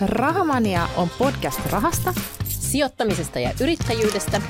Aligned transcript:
Rahamania 0.00 0.88
on 0.96 1.10
podcast 1.18 1.66
rahasta, 1.66 2.14
sijoittamisesta 2.48 3.38
ja 3.38 3.52
yrittäjyydestä. 3.60 4.42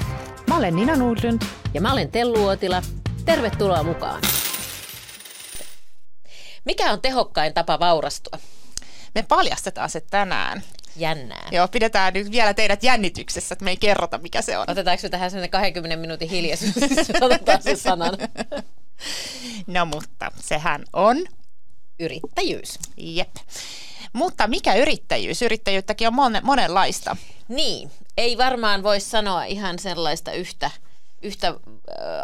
Mä 0.47 0.57
olen 0.57 0.77
Nina 0.77 0.97
Nudlund. 0.97 1.43
Ja 1.75 1.81
mä 1.81 1.93
olen 1.93 2.11
Tellu 2.11 2.45
Uotila. 2.45 2.83
Tervetuloa 3.25 3.83
mukaan. 3.83 4.23
Mikä 6.65 6.93
on 6.93 7.01
tehokkain 7.01 7.55
tapa 7.55 7.81
vaurastua? 7.81 8.39
Me 9.15 9.23
paljastetaan 9.23 9.91
se 9.91 10.01
tänään. 10.01 10.63
Jännää. 10.97 11.49
Joo, 11.51 11.69
pidetään 11.69 12.15
nyt 12.15 12.31
vielä 12.31 12.55
teidät 12.55 12.83
jännityksessä, 12.83 13.53
että 13.53 13.65
me 13.65 13.71
ei 13.71 13.77
kerrota, 13.77 14.19
mikä 14.19 14.43
se 14.43 14.59
on. 14.59 14.65
Otetaanko 14.69 15.09
tähän 15.09 15.31
sellainen 15.31 15.51
20 15.51 15.97
minuutin 15.97 16.31
hiljaisuus, 16.31 16.75
otetaan 17.21 17.63
se 17.63 17.77
sanan? 17.77 18.15
No 19.67 19.85
mutta 19.85 20.33
sehän 20.41 20.85
on... 20.93 21.17
Yrittäjyys. 22.01 22.79
Jep. 22.97 23.31
Mutta 24.13 24.47
mikä 24.47 24.75
yrittäjyys? 24.75 25.43
Yrittäjyyttäkin 25.43 26.09
on 26.09 26.15
mon- 26.15 26.41
monenlaista. 26.43 27.17
Niin, 27.49 27.91
ei 28.17 28.39
varmaan 28.39 28.83
voi 28.83 29.01
sanoa 29.01 29.45
ihan 29.45 29.79
sellaista 29.79 30.33
yhtä, 30.33 30.71
yhtä 31.23 31.49
äh, 31.49 31.55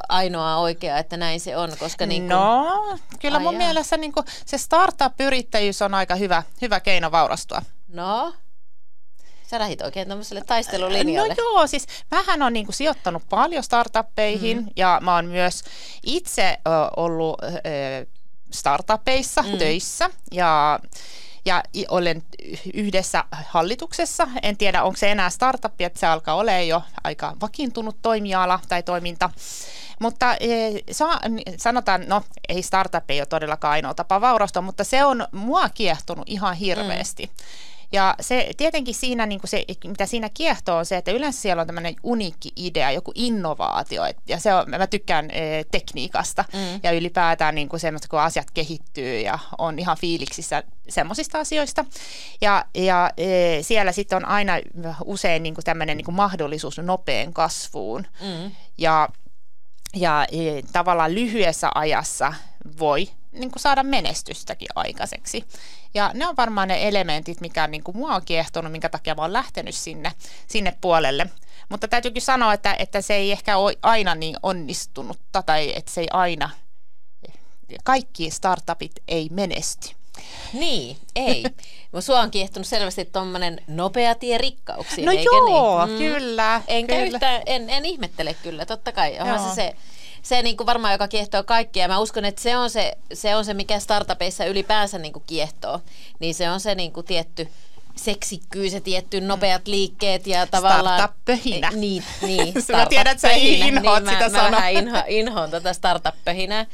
ainoa 0.09 0.57
oikeaa, 0.57 0.99
että 0.99 1.17
näin 1.17 1.41
se 1.41 1.57
on, 1.57 1.73
koska 1.79 2.07
niin 2.07 2.23
kuin, 2.23 2.29
No, 2.31 2.99
kyllä 3.21 3.39
mun 3.39 3.49
Ai 3.55 3.59
mielestä 3.59 3.97
niin 3.97 4.13
kuin 4.13 4.27
se 4.47 4.59
startup-yrittäjyys 4.59 5.83
on 5.83 5.95
aika 5.95 6.15
hyvä, 6.15 6.43
hyvä 6.63 6.81
keino 6.81 7.13
vaurastua. 7.13 7.63
No, 7.89 8.35
sä 9.47 9.59
lähit 9.59 9.81
oikein 9.83 10.09
tämmöiselle 10.09 10.41
No 10.41 10.47
taistelulinjalle. 10.47 11.35
joo, 11.39 11.67
siis 11.67 11.87
mähän 12.11 12.43
on 12.43 12.53
niinku 12.53 12.73
sijoittanut 12.73 13.23
paljon 13.29 13.63
startuppeihin 13.63 14.59
mm. 14.59 14.67
ja 14.77 14.99
mä 15.03 15.15
oon 15.15 15.27
myös 15.27 15.63
itse 16.03 16.59
ö, 16.67 16.71
ollut 16.97 17.43
ö, 17.43 17.49
startupeissa 18.57 19.43
mm. 19.43 19.59
töissä 19.59 20.11
ja 20.33 20.79
ja 21.47 21.63
olen 21.89 22.23
yhdessä 22.75 23.25
hallituksessa. 23.33 24.29
En 24.43 24.57
tiedä, 24.57 24.83
onko 24.83 24.97
se 24.97 25.11
enää 25.11 25.31
startup, 25.31 25.81
että 25.81 26.01
se 26.01 26.07
alkaa 26.07 26.35
olla 26.35 26.53
jo 26.53 26.83
aika 27.05 27.37
vakiintunut 27.41 27.97
toimiala 28.03 28.61
tai 28.69 28.83
toiminta. 28.83 29.31
Mutta 29.99 30.37
sa- 30.91 31.21
sanotaan, 31.57 32.05
no 32.09 32.23
ei 32.49 32.63
startup 32.63 33.11
ei 33.11 33.21
ole 33.21 33.27
todellakaan 33.27 33.73
ainoa 33.73 33.95
tapa 33.95 34.21
vaurastua, 34.21 34.63
mutta 34.63 34.85
se 34.85 35.05
on 35.05 35.27
mua 35.33 35.69
kiehtonut 35.69 36.29
ihan 36.29 36.55
hirveästi. 36.55 37.27
Mm. 37.27 37.33
Ja 37.93 38.15
se 38.21 38.51
tietenkin 38.57 38.95
siinä, 38.95 39.27
niin 39.27 39.41
kuin 39.41 39.51
se, 39.51 39.65
mitä 39.85 40.07
siinä 40.07 40.29
kiehtoo, 40.35 40.77
on 40.79 40.87
se, 40.87 40.97
että 40.97 41.11
yleensä 41.11 41.41
siellä 41.41 41.61
on 41.61 41.67
tämmöinen 41.67 41.97
uniikki 42.03 42.49
idea, 42.57 42.91
joku 42.91 43.13
innovaatio. 43.15 44.05
Et, 44.05 44.17
ja 44.27 44.39
se 44.39 44.55
on, 44.55 44.71
mä 44.71 44.87
tykkään 44.87 45.31
e, 45.31 45.65
tekniikasta 45.71 46.45
mm. 46.53 46.81
ja 46.83 46.93
ylipäätään 46.93 47.55
niin 47.55 47.69
kuin 47.69 47.81
semmoista, 47.81 48.09
kun 48.09 48.21
asiat 48.21 48.51
kehittyy 48.51 49.21
ja 49.21 49.39
on 49.59 49.79
ihan 49.79 49.97
fiiliksissä 50.01 50.63
semmoisista 50.89 51.39
asioista. 51.39 51.85
Ja, 52.41 52.65
ja 52.75 53.11
e, 53.17 53.63
siellä 53.63 53.93
sitten 53.93 54.17
on 54.17 54.25
aina 54.25 54.53
usein 55.05 55.43
niin 55.43 55.55
kuin 55.55 55.65
tämmöinen 55.65 55.97
niin 55.97 56.05
kuin 56.05 56.15
mahdollisuus 56.15 56.79
nopean 56.79 57.33
kasvuun. 57.33 58.07
Mm. 58.21 58.51
Ja 58.79 59.09
ja 59.95 60.27
e, 60.33 60.63
tavallaan 60.73 61.15
lyhyessä 61.15 61.71
ajassa 61.75 62.35
voi 62.79 63.09
niin 63.37 63.51
kuin 63.51 63.63
saada 63.63 63.83
menestystäkin 63.83 64.69
aikaiseksi. 64.75 65.45
Ja 65.95 66.11
ne 66.15 66.27
on 66.27 66.37
varmaan 66.37 66.69
ne 66.69 66.89
elementit, 66.89 67.41
mikä 67.41 67.67
niin 67.67 67.85
kuin 67.85 67.97
mua 67.97 68.15
on 68.15 68.25
kiehtonut, 68.25 68.73
minkä 68.73 68.89
takia 68.89 69.15
mä 69.15 69.23
oon 69.23 69.33
lähtenyt 69.33 69.75
sinne, 69.75 70.13
sinne 70.47 70.77
puolelle. 70.81 71.27
Mutta 71.69 71.89
täytyykin 71.89 72.23
sanoa, 72.23 72.53
että, 72.53 72.77
että 72.79 73.01
se 73.01 73.15
ei 73.15 73.33
ehkä 73.33 73.57
ole 73.57 73.77
aina 73.83 74.15
niin 74.15 74.37
onnistunutta 74.43 75.43
tai 75.43 75.73
että 75.77 75.93
se 75.93 76.01
ei 76.01 76.09
aina, 76.13 76.51
kaikki 77.85 78.31
startupit 78.31 78.93
ei 79.09 79.29
menesty. 79.31 79.89
Niin, 80.53 80.97
ei. 81.17 81.45
Sua 82.01 82.21
on 82.21 82.31
kiehtonut 82.31 82.67
selvästi 82.67 83.05
tuommoinen 83.05 83.61
nopea 83.67 84.15
tie 84.15 84.39
rikkauksiin, 84.39 85.07
No 85.07 85.13
joo, 85.13 85.87
niin? 85.87 85.99
kyllä, 85.99 86.63
Enkä 86.69 86.95
kyllä. 86.95 87.07
yhtään, 87.07 87.43
en, 87.47 87.71
en 87.71 87.85
ihmettele 87.85 88.35
kyllä, 88.43 88.67
totta 88.67 88.93
kai. 88.93 89.21
Onhan 89.21 89.37
Joo. 89.37 89.49
se 89.49 89.55
se, 89.55 89.77
se 90.29 90.43
niin 90.43 90.57
kuin 90.57 90.67
varmaan, 90.67 90.95
joka 90.95 91.09
kiehtoo 91.09 91.43
kaikkia. 91.43 91.89
Mä 91.89 91.99
uskon, 91.99 92.25
että 92.25 92.43
se 92.43 92.57
on 92.57 92.71
se, 92.71 92.99
se, 93.13 93.37
on 93.37 93.45
se 93.45 93.55
mikä 93.55 93.79
startupeissa 93.79 94.45
ylipäänsä 94.45 94.99
niin 94.99 95.13
kuin 95.13 95.23
kiehtoo. 95.27 95.81
Niin 96.19 96.35
se 96.35 96.51
on 96.51 96.61
se 96.61 96.75
niin 96.75 96.93
kuin 96.93 97.07
tietty 97.07 97.49
seksikkyys 97.97 98.73
ja 98.73 98.81
tietty 98.81 99.21
nopeat 99.21 99.69
liikkeet 99.69 100.27
ja 100.27 100.47
tavallaan... 100.47 101.01
Startup-pöhinä. 101.01 101.71
Niin, 101.71 102.05
niin. 102.23 102.55
Mä 102.73 102.87
tiedän, 102.87 103.13
että 103.13 103.29
sä 103.29 103.35
inhoat 103.35 104.05
niin, 104.05 104.13
sitä 104.13 104.25
mä, 104.25 104.29
sanaa. 104.29 104.51
Mä 104.51 104.57
vähän 104.57 104.73
inho, 104.73 105.03
inhoon 105.09 105.51
tota 105.51 105.73
startup-pöhinää. 105.73 106.67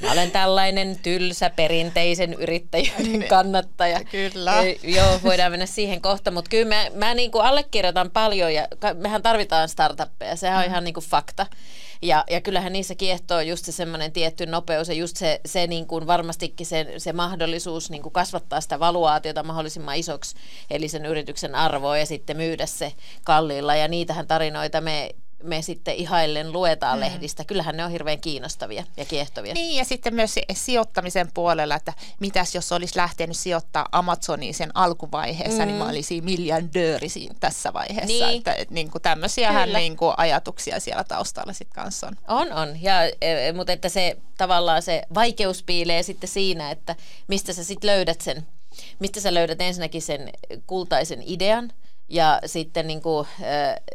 Mä 0.00 0.12
olen 0.12 0.30
tällainen 0.30 0.98
tylsä 1.02 1.50
perinteisen 1.50 2.34
yrittäjyyden 2.34 3.28
kannattaja. 3.28 4.04
Kyllä. 4.04 4.62
Ja, 4.62 4.74
joo, 4.82 5.20
voidaan 5.22 5.52
mennä 5.52 5.66
siihen 5.66 6.00
kohta, 6.00 6.30
mutta 6.30 6.48
kyllä 6.48 6.74
mä, 6.74 6.86
mä 6.94 7.14
niinku 7.14 7.38
allekirjoitan 7.38 8.10
paljon 8.10 8.54
ja 8.54 8.68
mehän 8.94 9.22
tarvitaan 9.22 9.68
startuppeja, 9.68 10.36
sehän 10.36 10.58
on 10.58 10.64
ihan 10.64 10.84
niinku 10.84 11.00
fakta. 11.00 11.46
Ja, 12.02 12.24
ja 12.30 12.40
kyllähän 12.40 12.72
niissä 12.72 12.94
kiehtoo 12.94 13.40
just 13.40 13.64
se 13.64 13.72
semmoinen 13.72 14.12
tietty 14.12 14.46
nopeus 14.46 14.88
ja 14.88 14.94
just 14.94 15.16
se, 15.16 15.40
se 15.46 15.66
niin 15.66 15.86
kuin 15.86 16.06
varmastikin 16.06 16.66
se, 16.66 16.94
se 16.98 17.12
mahdollisuus 17.12 17.90
niin 17.90 18.02
kuin 18.02 18.12
kasvattaa 18.12 18.60
sitä 18.60 18.80
valuaatiota 18.80 19.42
mahdollisimman 19.42 19.96
isoksi, 19.96 20.36
eli 20.70 20.88
sen 20.88 21.06
yrityksen 21.06 21.54
arvoa 21.54 21.98
ja 21.98 22.06
sitten 22.06 22.36
myydä 22.36 22.66
se 22.66 22.92
kalliilla. 23.24 23.74
Ja 23.74 23.88
niitähän 23.88 24.26
tarinoita 24.26 24.80
me, 24.80 25.10
me 25.42 25.62
sitten 25.62 25.94
ihaillen 25.94 26.52
luetaan 26.52 26.98
mm. 26.98 27.00
lehdistä. 27.00 27.44
Kyllähän 27.44 27.76
ne 27.76 27.84
on 27.84 27.90
hirveän 27.90 28.20
kiinnostavia 28.20 28.84
ja 28.96 29.04
kiehtovia. 29.04 29.54
Niin, 29.54 29.76
ja 29.76 29.84
sitten 29.84 30.14
myös 30.14 30.34
se 30.34 30.42
sijoittamisen 30.52 31.30
puolella, 31.34 31.74
että 31.74 31.92
mitäs 32.20 32.54
jos 32.54 32.72
olisi 32.72 32.96
lähtenyt 32.96 33.36
sijoittaa 33.36 33.88
Amazoniin 33.92 34.54
sen 34.54 34.70
alkuvaiheessa, 34.74 35.62
mm. 35.62 35.66
niin 35.66 35.78
mä 35.78 35.88
olisin 35.88 36.24
miljardööri 36.24 37.08
tässä 37.40 37.72
vaiheessa. 37.72 38.26
Niin. 38.26 38.38
Että, 38.38 38.52
että 38.52 38.74
niin 38.74 38.90
kuin 38.90 39.02
tämmöisiähän 39.02 39.64
Kyllä. 39.64 39.78
niin 39.78 39.96
kuin 39.96 40.14
ajatuksia 40.16 40.80
siellä 40.80 41.04
taustalla 41.04 41.52
sitten 41.52 41.82
kanssa 41.82 42.06
on. 42.06 42.16
On, 42.28 42.52
on. 42.52 42.82
Ja, 42.82 43.04
e, 43.04 43.52
mutta 43.52 43.72
että 43.72 43.88
se 43.88 44.16
tavallaan 44.38 44.82
se 44.82 45.02
vaikeus 45.14 45.62
piilee 45.62 46.02
sitten 46.02 46.28
siinä, 46.28 46.70
että 46.70 46.96
mistä 47.28 47.52
sä 47.52 47.64
sitten 47.64 47.88
löydät 47.88 48.20
sen, 48.20 48.46
mistä 48.98 49.20
sä 49.20 49.34
löydät 49.34 49.60
ensinnäkin 49.60 50.02
sen 50.02 50.30
kultaisen 50.66 51.22
idean, 51.26 51.72
ja 52.10 52.40
sitten 52.46 52.86
niin 52.86 53.02
kuin, 53.02 53.28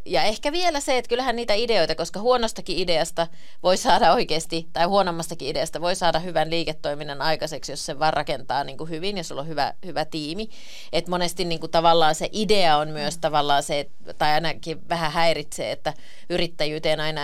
ja 0.06 0.24
ehkä 0.24 0.52
vielä 0.52 0.80
se, 0.80 0.98
että 0.98 1.10
kyllähän 1.10 1.36
niitä 1.36 1.54
ideoita, 1.54 1.96
koska 1.96 2.20
huonostakin 2.20 2.78
ideasta 2.78 3.28
voi 3.64 3.78
saada 3.78 4.14
oikeasti, 4.14 4.68
tai 4.74 4.86
huonommastakin 4.86 5.48
ideasta 5.48 5.82
voi 5.82 5.96
saada 5.96 6.20
hyvän 6.20 6.50
liiketoiminnan 6.50 7.22
aikaiseksi, 7.22 7.72
jos 7.72 7.86
se 7.86 8.00
vaan 8.00 8.14
rakentaa 8.14 8.64
niin 8.64 8.78
kuin 8.78 8.90
hyvin 8.90 9.18
ja 9.18 9.24
sulla 9.24 9.42
on 9.42 9.48
hyvä, 9.48 9.74
hyvä 9.86 10.06
tiimi. 10.06 10.50
Että 10.94 11.12
monesti 11.12 11.46
niin 11.46 11.60
kuin 11.60 11.72
tavallaan 11.72 12.16
se 12.16 12.30
idea 12.32 12.78
on 12.78 12.90
myös 12.90 13.18
tavallaan 13.18 13.64
se, 13.64 13.90
tai 14.18 14.32
ainakin 14.32 14.90
vähän 14.90 15.12
häiritsee, 15.12 15.72
että 15.72 15.94
yrittäjyyteen 16.30 17.00
aina 17.00 17.22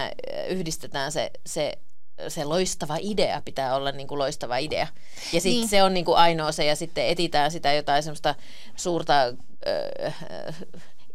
yhdistetään 0.50 1.12
se, 1.12 1.32
se 1.46 1.78
se 2.28 2.44
loistava 2.44 2.98
idea 3.02 3.42
pitää 3.46 3.76
olla 3.76 3.92
niin 3.92 4.08
kuin 4.08 4.20
loistava 4.20 4.58
idea. 4.58 4.88
Ja 5.34 5.42
sitten 5.42 5.52
Niin. 5.60 5.68
se 5.68 5.84
on 5.84 5.94
niin 5.94 6.06
kuin 6.06 6.18
ainoa 6.18 6.52
se, 6.52 6.66
ja 6.66 6.76
sitten 6.76 7.08
etitään 7.08 7.52
sitä 7.52 7.74
jotain 7.74 8.04
semmoista 8.04 8.36
suurta 8.76 9.14
ö, 9.24 10.12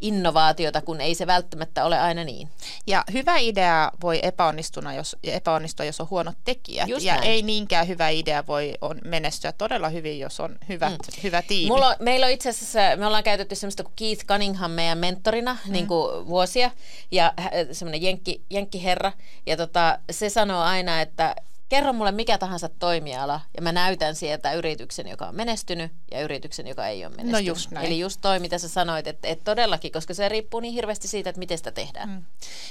innovaatiota, 0.00 0.80
kun 0.80 1.00
ei 1.00 1.14
se 1.14 1.26
välttämättä 1.26 1.84
ole 1.84 1.98
aina 1.98 2.24
niin. 2.24 2.48
Ja 2.86 3.04
hyvä 3.12 3.36
idea 3.36 3.90
voi 4.02 4.20
epäonnistua, 4.22 4.92
jos, 4.92 5.16
epäonnistua, 5.22 5.86
jos 5.86 6.00
on 6.00 6.10
huonot 6.10 6.36
tekijät. 6.44 6.88
Just 6.88 7.06
ja 7.06 7.14
näin. 7.14 7.26
ei 7.26 7.42
niinkään 7.42 7.88
hyvä 7.88 8.08
idea 8.08 8.46
voi 8.46 8.74
on 8.80 9.00
menestyä 9.04 9.52
todella 9.52 9.88
hyvin, 9.88 10.18
jos 10.18 10.40
on 10.40 10.58
hyvät, 10.68 10.92
mm. 10.92 11.22
hyvä 11.22 11.42
tiimi. 11.42 11.68
Mulla 11.68 11.88
on, 11.88 11.96
meillä 12.00 12.26
on 12.26 12.32
itse 12.32 12.48
asiassa, 12.48 12.78
me 12.96 13.06
ollaan 13.06 13.24
käytetty 13.24 13.54
semmoista 13.54 13.82
kuin 13.82 13.92
Keith 13.96 14.26
Cunningham 14.26 14.70
meidän 14.70 14.98
mentorina 14.98 15.56
mm. 15.66 15.72
niin 15.72 15.86
kuin 15.86 16.26
vuosia, 16.26 16.70
ja 17.10 17.34
hä- 17.36 17.50
semmoinen 17.72 18.02
jenkki, 18.02 18.42
jenkkiherra, 18.50 19.12
ja 19.46 19.56
tota, 19.56 19.98
se 20.10 20.28
sanoo 20.28 20.62
aina, 20.62 21.00
että 21.00 21.36
kerro 21.68 21.92
mulle 21.92 22.12
mikä 22.12 22.38
tahansa 22.38 22.68
toimiala, 22.68 23.40
ja 23.56 23.62
mä 23.62 23.72
näytän 23.72 24.14
sieltä 24.14 24.52
yrityksen, 24.52 25.08
joka 25.08 25.26
on 25.26 25.34
menestynyt, 25.34 25.92
ja 26.10 26.20
yrityksen, 26.20 26.66
joka 26.66 26.86
ei 26.86 27.04
ole 27.04 27.10
menestynyt. 27.10 27.32
No 27.32 27.38
just 27.38 27.70
näin. 27.70 27.86
Eli 27.86 27.98
just 27.98 28.20
toi, 28.20 28.38
mitä 28.38 28.58
sä 28.58 28.68
sanoit, 28.68 29.06
että, 29.06 29.28
että 29.28 29.44
todellakin, 29.44 29.92
koska 29.92 30.14
se 30.14 30.28
riippuu 30.28 30.60
niin 30.60 30.74
hirveästi 30.74 31.08
siitä, 31.08 31.30
että 31.30 31.38
miten 31.38 31.58
sitä 31.58 31.70
tehdään. 31.70 32.08
Mm. 32.08 32.24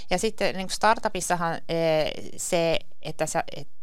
Ja 0.09 0.17
sitten 0.17 0.55
niin 0.55 0.67
kuin 0.67 0.75
startupissahan 0.75 1.61
eh, 1.69 2.11
se, 2.37 2.79
että 3.01 3.25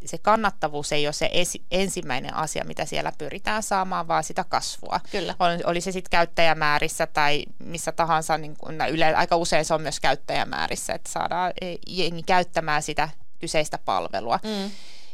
se 0.04 0.18
kannattavuus 0.18 0.92
ei 0.92 1.06
ole 1.06 1.12
se 1.12 1.30
esi- 1.32 1.64
ensimmäinen 1.70 2.34
asia, 2.34 2.64
mitä 2.64 2.84
siellä 2.84 3.12
pyritään 3.18 3.62
saamaan, 3.62 4.08
vaan 4.08 4.24
sitä 4.24 4.44
kasvua. 4.48 5.00
Kyllä. 5.10 5.34
Oli, 5.38 5.62
oli 5.64 5.80
se 5.80 5.92
sitten 5.92 6.10
käyttäjämäärissä 6.10 7.06
tai 7.06 7.44
missä 7.58 7.92
tahansa, 7.92 8.38
niin 8.38 8.56
kuin, 8.58 8.78
no 8.78 8.86
yle, 8.88 9.14
aika 9.14 9.36
usein 9.36 9.64
se 9.64 9.74
on 9.74 9.82
myös 9.82 10.00
käyttäjämäärissä, 10.00 10.92
että 10.92 11.10
saadaan 11.10 11.52
eh, 11.60 11.78
jengi 11.86 12.22
käyttämään 12.22 12.82
sitä 12.82 13.08
kyseistä 13.38 13.78
palvelua. 13.84 14.40
Mm. 14.42 14.70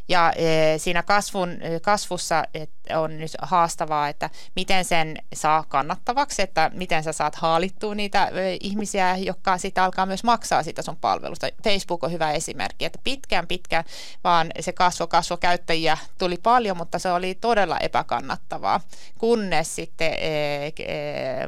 Ja 0.08 0.32
e, 0.37 0.78
siinä 0.78 1.02
kasvun, 1.02 1.58
kasvussa 1.82 2.44
et 2.55 2.70
on 2.96 3.19
nyt 3.19 3.31
haastavaa, 3.43 4.08
että 4.08 4.31
miten 4.56 4.84
sen 4.84 5.16
saa 5.34 5.64
kannattavaksi, 5.69 6.43
että 6.43 6.70
miten 6.75 7.02
sä 7.05 7.12
saat 7.12 7.34
haalittua 7.34 7.94
niitä 7.94 8.31
ihmisiä, 8.60 9.16
jotka 9.16 9.58
sitten 9.58 9.84
alkaa 9.84 10.06
myös 10.06 10.25
maksaa 10.25 10.62
sitä 10.62 10.82
sun 10.82 10.96
palvelusta. 10.96 11.46
Facebook 11.64 12.05
on 12.05 12.12
hyvä 12.12 12.32
esimerkki, 12.32 12.84
että 12.84 12.99
pitkään 13.05 13.46
pitkään 13.46 13.84
vaan 14.25 14.50
se 14.60 14.72
kasvo, 14.72 15.06
kasvo 15.06 15.37
käyttäjiä 15.37 15.99
tuli 16.19 16.37
paljon, 16.43 16.76
mutta 16.76 16.99
se 16.99 17.12
oli 17.12 17.34
todella 17.34 17.78
epäkannattavaa, 17.78 18.81
kunnes 19.19 19.75
sitten 19.75 20.12
e, 20.19 20.72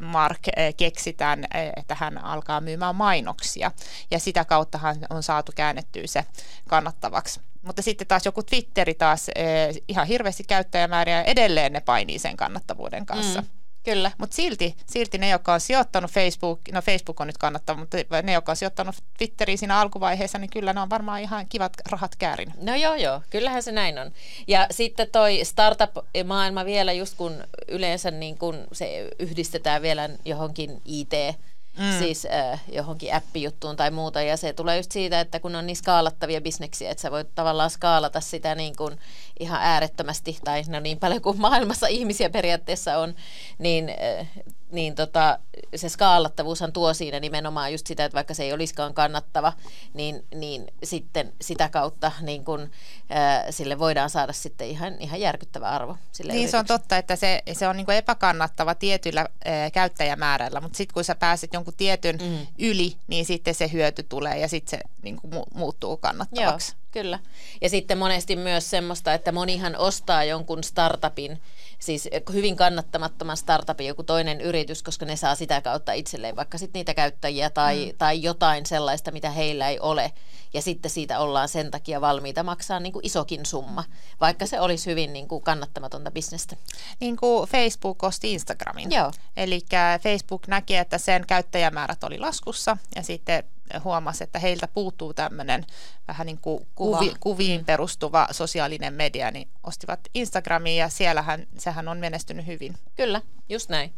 Mark 0.01 0.41
keksitään, 0.77 1.45
että 1.75 1.95
hän 1.99 2.23
alkaa 2.23 2.61
myymään 2.61 2.95
mainoksia 2.95 3.71
ja 4.11 4.19
sitä 4.19 4.45
kauttahan 4.45 4.95
on 5.09 5.23
saatu 5.23 5.51
käännettyä 5.55 6.07
se 6.07 6.25
kannattavaksi. 6.67 7.50
Mutta 7.61 7.81
sitten 7.81 8.07
taas 8.07 8.25
joku 8.25 8.43
Twitteri 8.43 8.93
taas 8.93 9.29
eh, 9.35 9.75
ihan 9.87 10.07
hirveästi 10.07 10.43
käyttäjämääriä 10.43 11.17
ja 11.17 11.23
edelleen 11.23 11.73
ne 11.73 11.79
painii 11.79 12.19
sen 12.19 12.37
kannattavuuden 12.37 13.05
kanssa. 13.05 13.41
Mm. 13.41 13.47
Kyllä. 13.83 14.11
Mutta 14.17 14.35
silti, 14.35 14.75
silti 14.85 15.17
ne, 15.17 15.29
jotka 15.29 15.53
on 15.53 15.59
sijoittanut 15.59 16.11
Facebook, 16.11 16.59
no 16.71 16.81
Facebook 16.81 17.21
on 17.21 17.27
nyt 17.27 17.37
kannattava, 17.37 17.79
mutta 17.79 17.97
ne, 18.23 18.33
jotka 18.33 18.51
on 18.51 18.55
sijoittanut 18.55 18.95
Twitteriin 19.17 19.57
siinä 19.57 19.79
alkuvaiheessa, 19.79 20.37
niin 20.37 20.49
kyllä 20.49 20.73
ne 20.73 20.81
on 20.81 20.89
varmaan 20.89 21.21
ihan 21.21 21.45
kivat 21.49 21.73
rahat 21.89 22.15
käärin. 22.15 22.53
No 22.61 22.75
joo, 22.75 22.95
joo, 22.95 23.21
kyllähän 23.29 23.63
se 23.63 23.71
näin 23.71 23.99
on. 23.99 24.11
Ja 24.47 24.67
sitten 24.71 25.07
toi 25.11 25.39
startup-maailma 25.43 26.65
vielä, 26.65 26.93
just 26.93 27.13
kun 27.17 27.43
yleensä 27.67 28.11
niin 28.11 28.37
kun 28.37 28.67
se 28.71 29.09
yhdistetään 29.19 29.81
vielä 29.81 30.09
johonkin 30.25 30.81
IT- 30.85 31.39
mm. 31.77 31.99
siis 31.99 32.25
äh, 32.25 32.61
johonkin 32.71 33.13
appijuttuun 33.13 33.75
tai 33.75 33.91
muuta. 33.91 34.21
Ja 34.21 34.37
se 34.37 34.53
tulee 34.53 34.77
just 34.77 34.91
siitä, 34.91 35.19
että 35.19 35.39
kun 35.39 35.55
on 35.55 35.67
niin 35.67 35.75
skaalattavia 35.75 36.41
bisneksiä, 36.41 36.91
että 36.91 37.01
sä 37.01 37.11
voit 37.11 37.35
tavallaan 37.35 37.69
skaalata 37.69 38.21
sitä 38.21 38.55
niin 38.55 38.75
kuin 38.75 38.99
ihan 39.39 39.59
äärettömästi, 39.61 40.37
tai 40.43 40.63
no 40.67 40.79
niin 40.79 40.99
paljon 40.99 41.21
kuin 41.21 41.41
maailmassa 41.41 41.87
ihmisiä 41.87 42.29
periaatteessa 42.29 42.97
on, 42.97 43.15
niin 43.59 43.89
äh, 43.89 44.27
niin 44.71 44.95
tota, 44.95 45.39
se 45.75 45.89
skaalattavuushan 45.89 46.73
tuo 46.73 46.93
siinä 46.93 47.19
nimenomaan 47.19 47.71
just 47.71 47.87
sitä, 47.87 48.05
että 48.05 48.15
vaikka 48.15 48.33
se 48.33 48.43
ei 48.43 48.53
olisikaan 48.53 48.93
kannattava, 48.93 49.53
niin, 49.93 50.25
niin 50.35 50.67
sitten 50.83 51.33
sitä 51.41 51.69
kautta 51.69 52.11
niin 52.21 52.45
kun, 52.45 52.71
ää, 53.09 53.51
sille 53.51 53.79
voidaan 53.79 54.09
saada 54.09 54.33
sitten 54.33 54.67
ihan, 54.67 54.93
ihan 54.99 55.19
järkyttävä 55.19 55.69
arvo. 55.69 55.97
Sille 56.11 56.33
niin 56.33 56.49
se 56.49 56.57
on 56.57 56.65
totta, 56.65 56.97
että 56.97 57.15
se, 57.15 57.43
se 57.53 57.67
on 57.67 57.77
niin 57.77 57.85
kuin 57.85 57.97
epäkannattava 57.97 58.75
tietyllä 58.75 59.25
ää, 59.45 59.71
käyttäjämäärällä, 59.71 60.61
mutta 60.61 60.77
sitten 60.77 60.93
kun 60.93 61.03
sä 61.03 61.15
pääset 61.15 61.53
jonkun 61.53 61.73
tietyn 61.77 62.17
mm. 62.21 62.47
yli, 62.59 62.95
niin 63.07 63.25
sitten 63.25 63.55
se 63.55 63.71
hyöty 63.71 64.03
tulee 64.03 64.39
ja 64.39 64.47
sitten 64.47 64.79
se 64.79 64.83
niin 65.01 65.17
kuin 65.21 65.33
mu- 65.33 65.57
muuttuu 65.57 65.97
kannattavaksi. 65.97 66.71
Joo, 66.71 66.81
kyllä. 66.91 67.19
Ja 67.61 67.69
sitten 67.69 67.97
monesti 67.97 68.35
myös 68.35 68.69
semmoista, 68.69 69.13
että 69.13 69.31
monihan 69.31 69.75
ostaa 69.75 70.23
jonkun 70.23 70.63
startupin, 70.63 71.41
siis 71.81 72.09
hyvin 72.33 72.55
kannattamattoman 72.55 73.37
startupin 73.37 73.87
joku 73.87 74.03
toinen 74.03 74.41
yritys, 74.41 74.83
koska 74.83 75.05
ne 75.05 75.15
saa 75.15 75.35
sitä 75.35 75.61
kautta 75.61 75.93
itselleen 75.93 76.35
vaikka 76.35 76.57
sitten 76.57 76.79
niitä 76.79 76.93
käyttäjiä 76.93 77.49
tai, 77.49 77.85
mm. 77.85 77.97
tai 77.97 78.23
jotain 78.23 78.65
sellaista, 78.65 79.11
mitä 79.11 79.31
heillä 79.31 79.69
ei 79.69 79.79
ole. 79.79 80.11
Ja 80.53 80.61
sitten 80.61 80.91
siitä 80.91 81.19
ollaan 81.19 81.49
sen 81.49 81.71
takia 81.71 82.01
valmiita 82.01 82.43
maksaa 82.43 82.79
niin 82.79 82.93
kuin 82.93 83.05
isokin 83.05 83.45
summa, 83.45 83.83
vaikka 84.19 84.45
se 84.45 84.59
olisi 84.59 84.89
hyvin 84.89 85.13
niin 85.13 85.27
kuin 85.27 85.43
kannattamatonta 85.43 86.11
bisnestä. 86.11 86.55
Niin 86.99 87.17
kuin 87.17 87.49
Facebook 87.49 88.03
osti 88.03 88.33
Instagramin. 88.33 88.91
Joo. 88.91 89.11
Eli 89.37 89.61
Facebook 90.03 90.47
näki, 90.47 90.75
että 90.75 90.97
sen 90.97 91.27
käyttäjämäärät 91.27 92.03
oli 92.03 92.19
laskussa 92.19 92.77
ja 92.95 93.03
sitten 93.03 93.43
huomasi, 93.83 94.23
että 94.23 94.39
heiltä 94.39 94.67
puuttuu 94.67 95.13
tämmöinen 95.13 95.65
vähän 96.07 96.25
niin 96.25 96.39
kuin 96.41 96.67
kuvi, 96.75 97.13
kuviin 97.19 97.61
mm. 97.61 97.65
perustuva 97.65 98.27
sosiaalinen 98.31 98.93
media, 98.93 99.31
niin 99.31 99.47
ostivat 99.63 99.99
Instagramiin 100.13 100.77
ja 100.77 100.89
siellähän 100.89 101.47
sehän 101.57 101.87
on 101.87 101.97
menestynyt 101.97 102.47
hyvin. 102.47 102.75
Kyllä, 102.95 103.21
just 103.49 103.69
näin. 103.69 103.93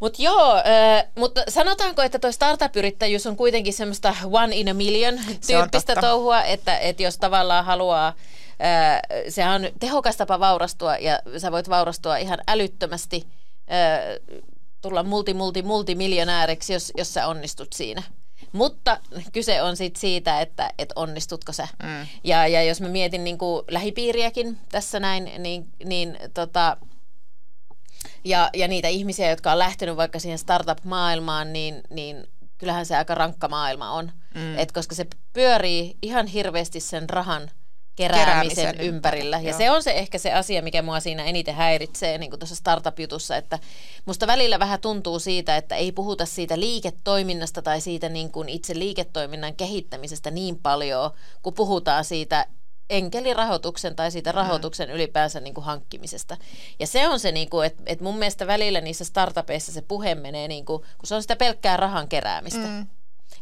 Mutta 0.00 0.22
joo, 0.22 0.56
äh, 0.56 1.04
mutta 1.18 1.42
sanotaanko, 1.48 2.02
että 2.02 2.18
tuo 2.18 2.32
startup-yrittäjyys 2.32 3.26
on 3.26 3.36
kuitenkin 3.36 3.72
semmoista 3.72 4.16
one 4.30 4.56
in 4.56 4.68
a 4.68 4.74
million 4.74 5.20
tyyppistä 5.46 5.96
touhua, 5.96 6.42
että, 6.42 6.78
että 6.78 7.02
jos 7.02 7.18
tavallaan 7.18 7.64
haluaa, 7.64 8.14
sehän 9.28 9.64
on 9.64 9.70
tehokas 9.80 10.16
tapa 10.16 10.40
vaurastua 10.40 10.96
ja 10.96 11.20
sä 11.38 11.52
voit 11.52 11.68
vaurastua 11.68 12.16
ihan 12.16 12.38
älyttömästi, 12.48 13.26
tulla 14.80 15.02
multi, 15.02 15.34
multi, 15.34 15.62
multimiljonääriksi, 15.62 16.72
jos, 16.72 16.92
jos 16.96 17.14
sä 17.14 17.26
onnistut 17.26 17.72
siinä. 17.72 18.02
Mutta 18.52 18.98
kyse 19.32 19.62
on 19.62 19.76
sit 19.76 19.96
siitä, 19.96 20.40
että 20.40 20.72
et 20.78 20.92
onnistutko 20.96 21.52
sä. 21.52 21.68
Mm. 21.82 22.06
Ja, 22.24 22.46
ja 22.46 22.62
jos 22.62 22.80
mä 22.80 22.88
mietin 22.88 23.24
niin 23.24 23.38
kuin 23.38 23.64
lähipiiriäkin 23.70 24.58
tässä 24.72 25.00
näin, 25.00 25.30
niin, 25.38 25.68
niin 25.84 26.18
tota, 26.34 26.76
ja, 28.24 28.50
ja 28.54 28.68
niitä 28.68 28.88
ihmisiä, 28.88 29.30
jotka 29.30 29.52
on 29.52 29.58
lähtenyt 29.58 29.96
vaikka 29.96 30.18
siihen 30.18 30.38
startup-maailmaan, 30.38 31.52
niin, 31.52 31.80
niin 31.90 32.26
kyllähän 32.58 32.86
se 32.86 32.96
aika 32.96 33.14
rankka 33.14 33.48
maailma 33.48 33.90
on. 33.90 34.12
Mm. 34.34 34.58
Et 34.58 34.72
koska 34.72 34.94
se 34.94 35.06
pyörii 35.32 35.96
ihan 36.02 36.26
hirveästi 36.26 36.80
sen 36.80 37.10
rahan 37.10 37.50
keräämisen, 38.08 38.56
keräämisen 38.56 38.86
ympärillä. 38.86 39.36
Ja 39.36 39.50
joo. 39.50 39.58
se 39.58 39.70
on 39.70 39.82
se 39.82 39.90
ehkä 39.90 40.18
se 40.18 40.32
asia, 40.32 40.62
mikä 40.62 40.82
mua 40.82 41.00
siinä 41.00 41.24
eniten 41.24 41.54
häiritsee 41.54 42.18
niin 42.18 42.38
tuossa 42.38 42.54
startup-jutussa, 42.54 43.36
että 43.36 43.58
musta 44.06 44.26
välillä 44.26 44.58
vähän 44.58 44.80
tuntuu 44.80 45.18
siitä, 45.18 45.56
että 45.56 45.74
ei 45.74 45.92
puhuta 45.92 46.26
siitä 46.26 46.60
liiketoiminnasta 46.60 47.62
tai 47.62 47.80
siitä 47.80 48.08
niin 48.08 48.32
kuin 48.32 48.48
itse 48.48 48.78
liiketoiminnan 48.78 49.54
kehittämisestä 49.54 50.30
niin 50.30 50.58
paljon, 50.58 51.10
kun 51.42 51.54
puhutaan 51.54 52.04
siitä 52.04 52.46
enkelirahoituksen 52.90 53.96
tai 53.96 54.10
siitä 54.10 54.32
rahoituksen 54.32 54.88
mm. 54.88 54.94
ylipäänsä 54.94 55.40
niin 55.40 55.54
kuin 55.54 55.64
hankkimisesta. 55.64 56.36
Ja 56.78 56.86
se 56.86 57.08
on 57.08 57.20
se, 57.20 57.32
niin 57.32 57.50
kuin, 57.50 57.66
että, 57.66 57.82
että 57.86 58.04
mun 58.04 58.18
mielestä 58.18 58.46
välillä 58.46 58.80
niissä 58.80 59.04
startupeissa 59.04 59.72
se 59.72 59.82
puhe 59.82 60.14
menee, 60.14 60.48
niin 60.48 60.64
kuin, 60.64 60.82
kun 60.82 61.06
se 61.06 61.14
on 61.14 61.22
sitä 61.22 61.36
pelkkää 61.36 61.76
rahan 61.76 62.08
keräämistä. 62.08 62.66
Mm. 62.66 62.86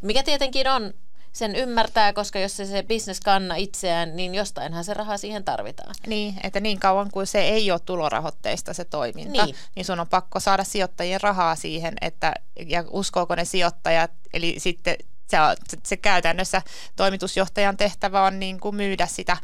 Mikä 0.03 0.23
tietenkin 0.23 0.69
on 0.69 0.95
sen 1.33 1.57
ymmärtää, 1.57 2.13
koska 2.13 2.39
jos 2.39 2.57
se, 2.57 2.67
se 2.67 2.83
bisnes 2.83 3.21
kanna 3.21 3.57
itseään, 3.57 4.17
niin 4.17 4.35
jostainhan 4.35 4.85
se 4.85 4.95
raha 4.95 5.17
siihen 5.17 5.45
tarvitaan. 5.45 5.95
Niin, 6.07 6.35
että 6.43 6.61
niin 6.61 6.81
kauan 6.81 7.11
kuin 7.11 7.27
se 7.27 7.41
ei 7.41 7.71
ole 7.71 7.81
tulorahoitteista 7.81 8.75
se 8.75 8.85
toiminta, 8.85 9.45
niin, 9.45 9.57
niin 9.75 9.85
sun 9.85 10.01
on 10.01 10.09
pakko 10.09 10.41
saada 10.41 10.65
sijoittajien 10.65 11.21
rahaa 11.21 11.57
siihen, 11.57 11.95
että 12.01 12.35
ja 12.67 12.85
uskooko 12.91 13.35
ne 13.35 13.45
sijoittajat, 13.45 14.11
eli 14.33 14.55
sitten 14.59 14.97
se, 15.31 15.37
se, 15.85 15.97
käytännössä 15.97 16.63
toimitusjohtajan 16.97 17.77
tehtävä 17.77 18.23
on 18.23 18.41
niin 18.41 18.61
kuin 18.61 18.77
myydä 18.77 19.07
sitä 19.07 19.37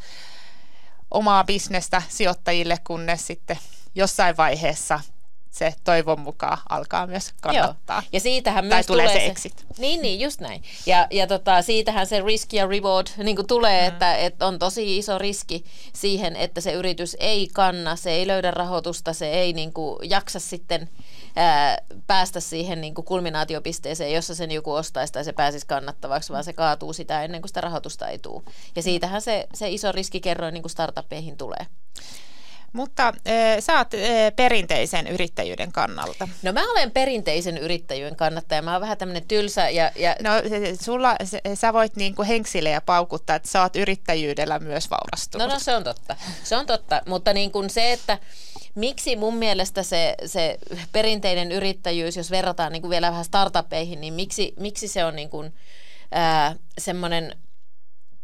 omaa 1.10 1.44
bisnestä 1.44 2.02
sijoittajille, 2.08 2.78
kunnes 2.86 3.26
sitten 3.26 3.58
jossain 3.94 4.36
vaiheessa 4.36 5.00
se 5.54 5.74
toivon 5.84 6.20
mukaan 6.20 6.58
alkaa 6.68 7.06
myös 7.06 7.32
kannattaa. 7.40 7.96
Joo. 7.96 8.08
Ja 8.12 8.20
siitähän 8.20 8.64
tai 8.64 8.76
myös 8.76 8.86
tulee, 8.86 9.06
tulee 9.06 9.20
se 9.20 9.26
exit. 9.26 9.66
Niin, 9.78 10.02
niin, 10.02 10.20
just 10.20 10.40
näin. 10.40 10.62
Ja, 10.86 11.06
ja 11.10 11.26
tota, 11.26 11.62
siitähän 11.62 12.06
se 12.06 12.20
risk 12.20 12.52
ja 12.52 12.66
reward 12.66 13.06
niin 13.16 13.36
kuin 13.36 13.46
tulee, 13.46 13.82
mm. 13.82 13.88
että, 13.88 14.16
että 14.16 14.46
on 14.46 14.58
tosi 14.58 14.98
iso 14.98 15.18
riski 15.18 15.64
siihen, 15.92 16.36
että 16.36 16.60
se 16.60 16.72
yritys 16.72 17.16
ei 17.20 17.48
kanna, 17.52 17.96
se 17.96 18.10
ei 18.10 18.26
löydä 18.26 18.50
rahoitusta, 18.50 19.12
se 19.12 19.30
ei 19.30 19.52
niin 19.52 19.72
kuin, 19.72 20.10
jaksa 20.10 20.40
sitten 20.40 20.90
ää, 21.36 21.78
päästä 22.06 22.40
siihen 22.40 22.80
niin 22.80 22.94
kuin 22.94 23.04
kulminaatiopisteeseen, 23.04 24.12
jossa 24.12 24.34
sen 24.34 24.50
joku 24.50 24.72
ostaisi 24.72 25.12
tai 25.12 25.24
se 25.24 25.32
pääsisi 25.32 25.66
kannattavaksi, 25.66 26.32
vaan 26.32 26.44
se 26.44 26.52
kaatuu 26.52 26.92
sitä 26.92 27.24
ennen 27.24 27.40
kuin 27.40 27.48
sitä 27.48 27.60
rahoitusta 27.60 28.08
ei 28.08 28.18
tule. 28.18 28.42
Ja 28.76 28.82
siitähän 28.82 29.22
se, 29.22 29.46
se 29.54 29.70
iso 29.70 29.92
riskikerroin 29.92 30.54
niin 30.54 30.62
kuin 30.62 30.70
startuppeihin 30.70 31.36
tulee. 31.36 31.66
Mutta 32.74 33.08
äh, 33.08 33.14
sä 33.60 33.78
oot 33.78 33.94
äh, 33.94 34.00
perinteisen 34.36 35.06
yrittäjyyden 35.06 35.72
kannalta. 35.72 36.28
No 36.42 36.52
mä 36.52 36.70
olen 36.70 36.90
perinteisen 36.90 37.58
yrittäjyyden 37.58 38.16
kannattaja. 38.16 38.62
Mä 38.62 38.72
oon 38.72 38.80
vähän 38.80 38.98
tämmöinen 38.98 39.28
tylsä. 39.28 39.70
Ja, 39.70 39.90
ja... 39.96 40.16
No 40.22 40.30
sulla, 40.80 41.16
sä 41.54 41.72
voit 41.72 41.96
niinku 41.96 42.22
henksille 42.22 42.70
ja 42.70 42.80
paukuttaa, 42.80 43.36
että 43.36 43.48
sä 43.48 43.62
oot 43.62 43.76
yrittäjyydellä 43.76 44.58
myös 44.58 44.90
vaurastunut. 44.90 45.48
No, 45.48 45.54
no 45.54 45.60
se 45.60 45.76
on 45.76 45.84
totta. 45.84 46.16
Se 46.44 46.56
on 46.56 46.66
totta. 46.66 47.02
Mutta 47.06 47.32
niin 47.32 47.50
kuin 47.50 47.70
se, 47.70 47.92
että 47.92 48.18
miksi 48.74 49.16
mun 49.16 49.36
mielestä 49.36 49.82
se, 49.82 50.14
se 50.26 50.58
perinteinen 50.92 51.52
yrittäjyys, 51.52 52.16
jos 52.16 52.30
verrataan 52.30 52.72
niin 52.72 52.82
kuin 52.82 52.90
vielä 52.90 53.10
vähän 53.10 53.24
startupeihin, 53.24 54.00
niin 54.00 54.14
miksi, 54.14 54.54
miksi 54.60 54.88
se 54.88 55.04
on 55.04 55.16
niin 55.16 55.30
kuin, 55.30 55.54
ää, 56.12 56.54
semmoinen 56.78 57.36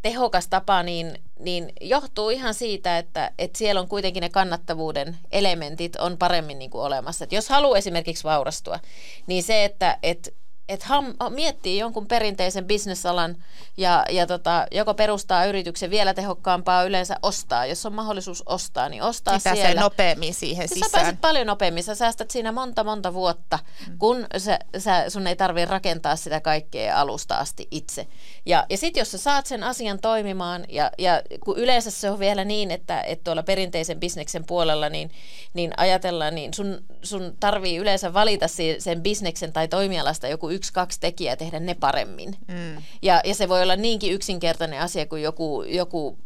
tehokas 0.02 0.48
tapa, 0.48 0.82
niin, 0.82 1.18
niin 1.38 1.72
johtuu 1.80 2.30
ihan 2.30 2.54
siitä, 2.54 2.98
että, 2.98 3.32
että 3.38 3.58
siellä 3.58 3.80
on 3.80 3.88
kuitenkin 3.88 4.20
ne 4.20 4.28
kannattavuuden 4.28 5.16
elementit 5.32 5.96
on 5.96 6.18
paremmin 6.18 6.58
niin 6.58 6.70
kuin 6.70 6.82
olemassa. 6.82 7.24
Et 7.24 7.32
jos 7.32 7.48
haluaa 7.48 7.78
esimerkiksi 7.78 8.24
vaurastua, 8.24 8.80
niin 9.26 9.42
se, 9.42 9.64
että 9.64 9.98
et, 10.02 10.34
et 10.70 10.82
ham, 10.82 11.14
miettii 11.30 11.78
jonkun 11.78 12.06
perinteisen 12.06 12.64
bisnesalan 12.64 13.36
ja, 13.76 14.04
ja 14.10 14.26
tota, 14.26 14.66
joko 14.70 14.94
perustaa 14.94 15.44
yrityksen 15.44 15.90
vielä 15.90 16.14
tehokkaampaa 16.14 16.82
yleensä 16.82 17.16
ostaa. 17.22 17.66
Jos 17.66 17.86
on 17.86 17.94
mahdollisuus 17.94 18.42
ostaa, 18.46 18.88
niin 18.88 19.02
ostaa 19.02 19.34
Mitä 19.34 19.54
siellä. 19.54 19.74
se 19.74 19.80
nopeammin 19.80 20.34
siihen 20.34 20.68
sisään. 20.68 20.90
Sä 20.90 20.98
pääset 20.98 21.20
paljon 21.20 21.46
nopeammin. 21.46 21.82
Sä 21.82 21.94
säästät 21.94 22.30
siinä 22.30 22.52
monta 22.52 22.84
monta 22.84 23.14
vuotta, 23.14 23.58
mm. 23.88 23.98
kun 23.98 24.26
sä, 24.38 24.58
sä, 24.78 25.04
sun 25.10 25.26
ei 25.26 25.36
tarvitse 25.36 25.70
rakentaa 25.70 26.16
sitä 26.16 26.40
kaikkea 26.40 27.00
alusta 27.00 27.36
asti 27.36 27.68
itse. 27.70 28.06
Ja, 28.46 28.66
ja 28.68 28.76
sitten 28.76 29.00
jos 29.00 29.10
sä 29.10 29.18
saat 29.18 29.46
sen 29.46 29.64
asian 29.64 29.98
toimimaan, 29.98 30.64
ja, 30.68 30.90
ja 30.98 31.22
kun 31.44 31.58
yleensä 31.58 31.90
se 31.90 32.10
on 32.10 32.18
vielä 32.18 32.44
niin, 32.44 32.70
että, 32.70 33.00
että 33.00 33.24
tuolla 33.24 33.42
perinteisen 33.42 34.00
bisneksen 34.00 34.44
puolella, 34.46 34.88
niin, 34.88 35.10
niin 35.54 35.72
ajatellaan, 35.76 36.34
niin 36.34 36.54
sun, 36.54 36.84
sun 37.02 37.36
tarvii 37.40 37.76
yleensä 37.76 38.14
valita 38.14 38.46
sen 38.78 39.02
bisneksen 39.02 39.52
tai 39.52 39.68
toimialasta 39.68 40.28
joku 40.28 40.50
yksi, 40.50 40.59
kaksi 40.72 41.00
tekijää 41.00 41.36
tehdä 41.36 41.60
ne 41.60 41.74
paremmin. 41.74 42.36
Mm. 42.48 42.82
Ja, 43.02 43.20
ja 43.24 43.34
se 43.34 43.48
voi 43.48 43.62
olla 43.62 43.76
niinkin 43.76 44.12
yksinkertainen 44.12 44.80
asia 44.80 45.06
kuin 45.06 45.22
joku, 45.22 45.62
joku 45.62 46.18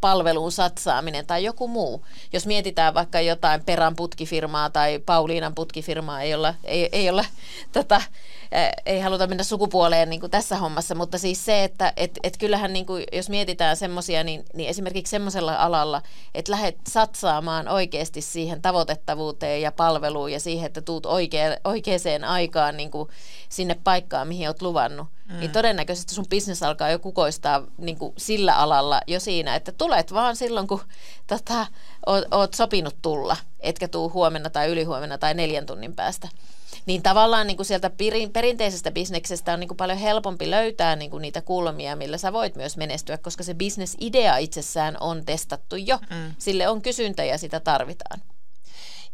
palveluun 0.00 0.52
satsaaminen 0.52 1.26
tai 1.26 1.44
joku 1.44 1.68
muu. 1.68 2.04
Jos 2.32 2.46
mietitään 2.46 2.94
vaikka 2.94 3.20
jotain 3.20 3.64
Perän 3.64 3.96
putkifirmaa 3.96 4.70
tai 4.70 4.98
Pauliinan 4.98 5.54
putkifirmaa, 5.54 6.22
ei 6.22 6.34
olla, 6.34 6.54
ei, 6.64 6.88
ei 6.92 7.10
olla 7.10 7.24
tota, 7.72 8.02
ei 8.86 9.00
haluta 9.00 9.26
mennä 9.26 9.44
sukupuoleen 9.44 10.10
niin 10.10 10.20
kuin 10.20 10.30
tässä 10.30 10.56
hommassa, 10.56 10.94
mutta 10.94 11.18
siis 11.18 11.44
se, 11.44 11.64
että 11.64 11.92
et, 11.96 12.10
et 12.22 12.36
kyllähän 12.36 12.72
niin 12.72 12.86
kuin, 12.86 13.04
jos 13.12 13.28
mietitään 13.28 13.76
semmoisia, 13.76 14.24
niin, 14.24 14.44
niin 14.54 14.70
esimerkiksi 14.70 15.10
semmoisella 15.10 15.56
alalla, 15.56 16.02
että 16.34 16.52
lähdet 16.52 16.76
satsaamaan 16.88 17.68
oikeasti 17.68 18.20
siihen 18.20 18.62
tavoitettavuuteen 18.62 19.62
ja 19.62 19.72
palveluun 19.72 20.32
ja 20.32 20.40
siihen, 20.40 20.66
että 20.66 20.80
tuut 20.80 21.06
oikea, 21.06 21.56
oikeaan 21.64 22.24
aikaan 22.26 22.76
niin 22.76 22.90
kuin 22.90 23.08
sinne 23.48 23.76
paikkaan, 23.84 24.28
mihin 24.28 24.48
olet 24.48 24.62
luvannut, 24.62 25.06
mm. 25.28 25.38
niin 25.38 25.50
todennäköisesti 25.50 26.14
sun 26.14 26.26
bisnes 26.30 26.62
alkaa 26.62 26.90
jo 26.90 26.98
kukoistaa 26.98 27.62
niin 27.78 27.98
kuin 27.98 28.12
sillä 28.18 28.56
alalla 28.56 29.00
jo 29.06 29.20
siinä, 29.20 29.54
että 29.54 29.72
tulet 29.72 30.14
vaan 30.14 30.36
silloin, 30.36 30.66
kun 30.66 30.80
tota, 31.26 31.66
oot, 32.06 32.24
oot 32.30 32.54
sopinut 32.54 32.96
tulla, 33.02 33.36
etkä 33.60 33.88
tuu 33.88 34.12
huomenna 34.12 34.50
tai 34.50 34.68
ylihuomenna 34.68 35.18
tai 35.18 35.34
neljän 35.34 35.66
tunnin 35.66 35.94
päästä 35.94 36.28
niin 36.86 37.02
tavallaan 37.02 37.46
niin 37.46 37.56
kuin 37.56 37.66
sieltä 37.66 37.90
perinteisestä 38.32 38.90
bisneksestä 38.90 39.52
on 39.52 39.60
niin 39.60 39.68
kuin 39.68 39.76
paljon 39.76 39.98
helpompi 39.98 40.50
löytää 40.50 40.96
niin 40.96 41.10
kuin 41.10 41.22
niitä 41.22 41.40
kulmia, 41.40 41.96
millä 41.96 42.18
sä 42.18 42.32
voit 42.32 42.56
myös 42.56 42.76
menestyä, 42.76 43.18
koska 43.18 43.42
se 43.42 43.54
bisnesidea 43.54 44.36
itsessään 44.36 44.96
on 45.00 45.24
testattu 45.24 45.76
jo. 45.76 45.98
Mm. 46.10 46.34
Sille 46.38 46.68
on 46.68 46.82
kysyntä 46.82 47.24
ja 47.24 47.38
sitä 47.38 47.60
tarvitaan. 47.60 48.20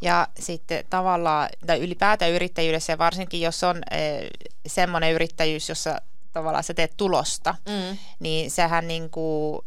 Ja 0.02 0.28
sitten 0.38 0.84
tavallaan, 0.90 1.48
tai 1.66 1.80
ylipäätään 1.80 2.30
yrittäjyydessä, 2.30 2.92
ja 2.92 2.98
varsinkin 2.98 3.40
jos 3.40 3.64
on 3.64 3.82
e, 3.90 3.98
semmoinen 4.66 5.12
yrittäjyys, 5.12 5.68
jossa 5.68 6.00
tavallaan 6.32 6.64
sä 6.64 6.74
teet 6.74 6.92
tulosta, 6.96 7.54
mm. 7.68 7.98
niin 8.20 8.50
sehän 8.50 8.88
niin 8.88 9.10
kuin 9.10 9.58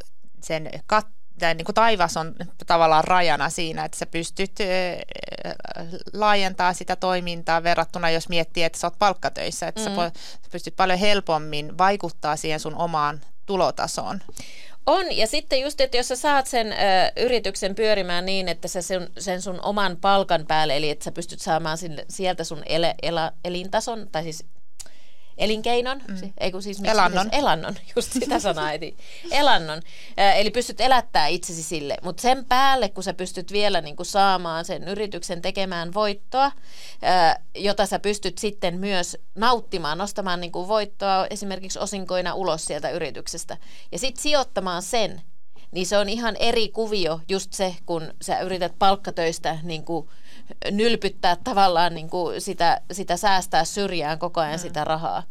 sen 0.42 0.70
kat, 0.86 1.06
tai 1.38 1.54
niin 1.54 1.64
kuin 1.64 1.74
taivas 1.74 2.16
on 2.16 2.34
tavallaan 2.66 3.04
rajana 3.04 3.50
siinä, 3.50 3.84
että 3.84 3.98
sä 3.98 4.06
pystyt 4.06 4.52
laajentaa 6.12 6.72
sitä 6.72 6.96
toimintaa 6.96 7.62
verrattuna, 7.62 8.10
jos 8.10 8.28
miettii, 8.28 8.62
että 8.62 8.78
sä 8.78 8.86
oot 8.86 8.98
palkkatöissä, 8.98 9.68
että 9.68 9.90
mm. 9.90 9.94
sä 9.94 10.50
pystyt 10.50 10.76
paljon 10.76 10.98
helpommin 10.98 11.78
vaikuttaa 11.78 12.36
siihen 12.36 12.60
sun 12.60 12.74
omaan 12.74 13.20
tulotasoon. 13.46 14.20
On, 14.86 15.16
ja 15.16 15.26
sitten 15.26 15.60
just, 15.60 15.80
että 15.80 15.96
jos 15.96 16.08
sä 16.08 16.16
saat 16.16 16.46
sen 16.46 16.72
ö, 16.72 16.76
yrityksen 17.16 17.74
pyörimään 17.74 18.26
niin, 18.26 18.48
että 18.48 18.68
sä 18.68 18.82
sen, 18.82 19.10
sen 19.18 19.42
sun 19.42 19.60
oman 19.62 19.96
palkan 20.00 20.46
päälle, 20.46 20.76
eli 20.76 20.90
että 20.90 21.04
sä 21.04 21.12
pystyt 21.12 21.40
saamaan 21.40 21.78
sieltä 22.08 22.44
sun 22.44 22.62
ele, 22.66 22.94
ela, 23.02 23.32
elintason, 23.44 24.08
tai 24.12 24.22
siis 24.22 24.44
elinkeinon, 25.38 26.02
mm. 26.08 26.32
ei 26.38 26.52
kun 26.52 26.62
siis 26.62 26.80
elannon. 26.84 27.28
elannon, 27.32 27.74
just 27.96 28.12
sitä 28.12 28.38
sanaa 28.38 28.72
eti. 28.72 28.96
elannon. 29.30 29.82
Eli 30.36 30.50
pystyt 30.50 30.80
elättää 30.80 31.26
itsesi 31.26 31.62
sille, 31.62 31.96
mutta 32.02 32.20
sen 32.20 32.44
päälle, 32.44 32.88
kun 32.88 33.04
sä 33.04 33.14
pystyt 33.14 33.52
vielä 33.52 33.80
niin 33.80 33.96
kuin 33.96 34.06
saamaan 34.06 34.64
sen 34.64 34.88
yrityksen 34.88 35.42
tekemään 35.42 35.94
voittoa, 35.94 36.52
jota 37.54 37.86
sä 37.86 37.98
pystyt 37.98 38.38
sitten 38.38 38.78
myös 38.78 39.16
nauttimaan, 39.34 39.98
nostamaan 39.98 40.40
niin 40.40 40.52
kuin 40.52 40.68
voittoa 40.68 41.26
esimerkiksi 41.30 41.78
osinkoina 41.78 42.34
ulos 42.34 42.64
sieltä 42.64 42.90
yrityksestä, 42.90 43.56
ja 43.92 43.98
sitten 43.98 44.22
sijoittamaan 44.22 44.82
sen, 44.82 45.22
niin 45.70 45.86
se 45.86 45.98
on 45.98 46.08
ihan 46.08 46.36
eri 46.36 46.68
kuvio 46.68 47.20
just 47.28 47.52
se, 47.52 47.76
kun 47.86 48.14
sä 48.22 48.40
yrität 48.40 48.72
palkkatöistä 48.78 49.58
niin 49.62 49.84
kuin 49.84 50.08
nylpyttää 50.70 51.36
tavallaan 51.44 51.94
niin 51.94 52.10
kuin 52.10 52.40
sitä, 52.40 52.80
sitä 52.92 53.16
säästää 53.16 53.64
syrjään 53.64 54.18
koko 54.18 54.40
ajan 54.40 54.54
mm. 54.54 54.62
sitä 54.62 54.84
rahaa. 54.84 55.22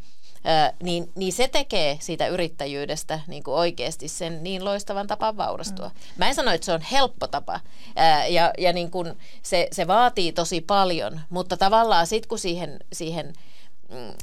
Ö, 0.45 0.73
niin, 0.83 1.11
niin 1.15 1.33
se 1.33 1.47
tekee 1.47 1.97
siitä 2.01 2.27
yrittäjyydestä 2.27 3.19
niin 3.27 3.43
kuin 3.43 3.55
oikeasti 3.55 4.07
sen 4.07 4.43
niin 4.43 4.65
loistavan 4.65 5.07
tapan 5.07 5.37
vaurastua. 5.37 5.87
Mm. 5.87 5.93
Mä 6.17 6.27
en 6.27 6.35
sano, 6.35 6.51
että 6.51 6.65
se 6.65 6.73
on 6.73 6.81
helppo 6.81 7.27
tapa 7.27 7.59
ää, 7.95 8.27
ja, 8.27 8.53
ja 8.57 8.73
niin 8.73 8.91
kuin 8.91 9.13
se, 9.43 9.67
se 9.71 9.87
vaatii 9.87 10.31
tosi 10.31 10.61
paljon, 10.61 11.19
mutta 11.29 11.57
tavallaan 11.57 12.07
sitten 12.07 12.29
kun 12.29 12.39
siihen, 12.39 12.79
siihen 12.93 13.33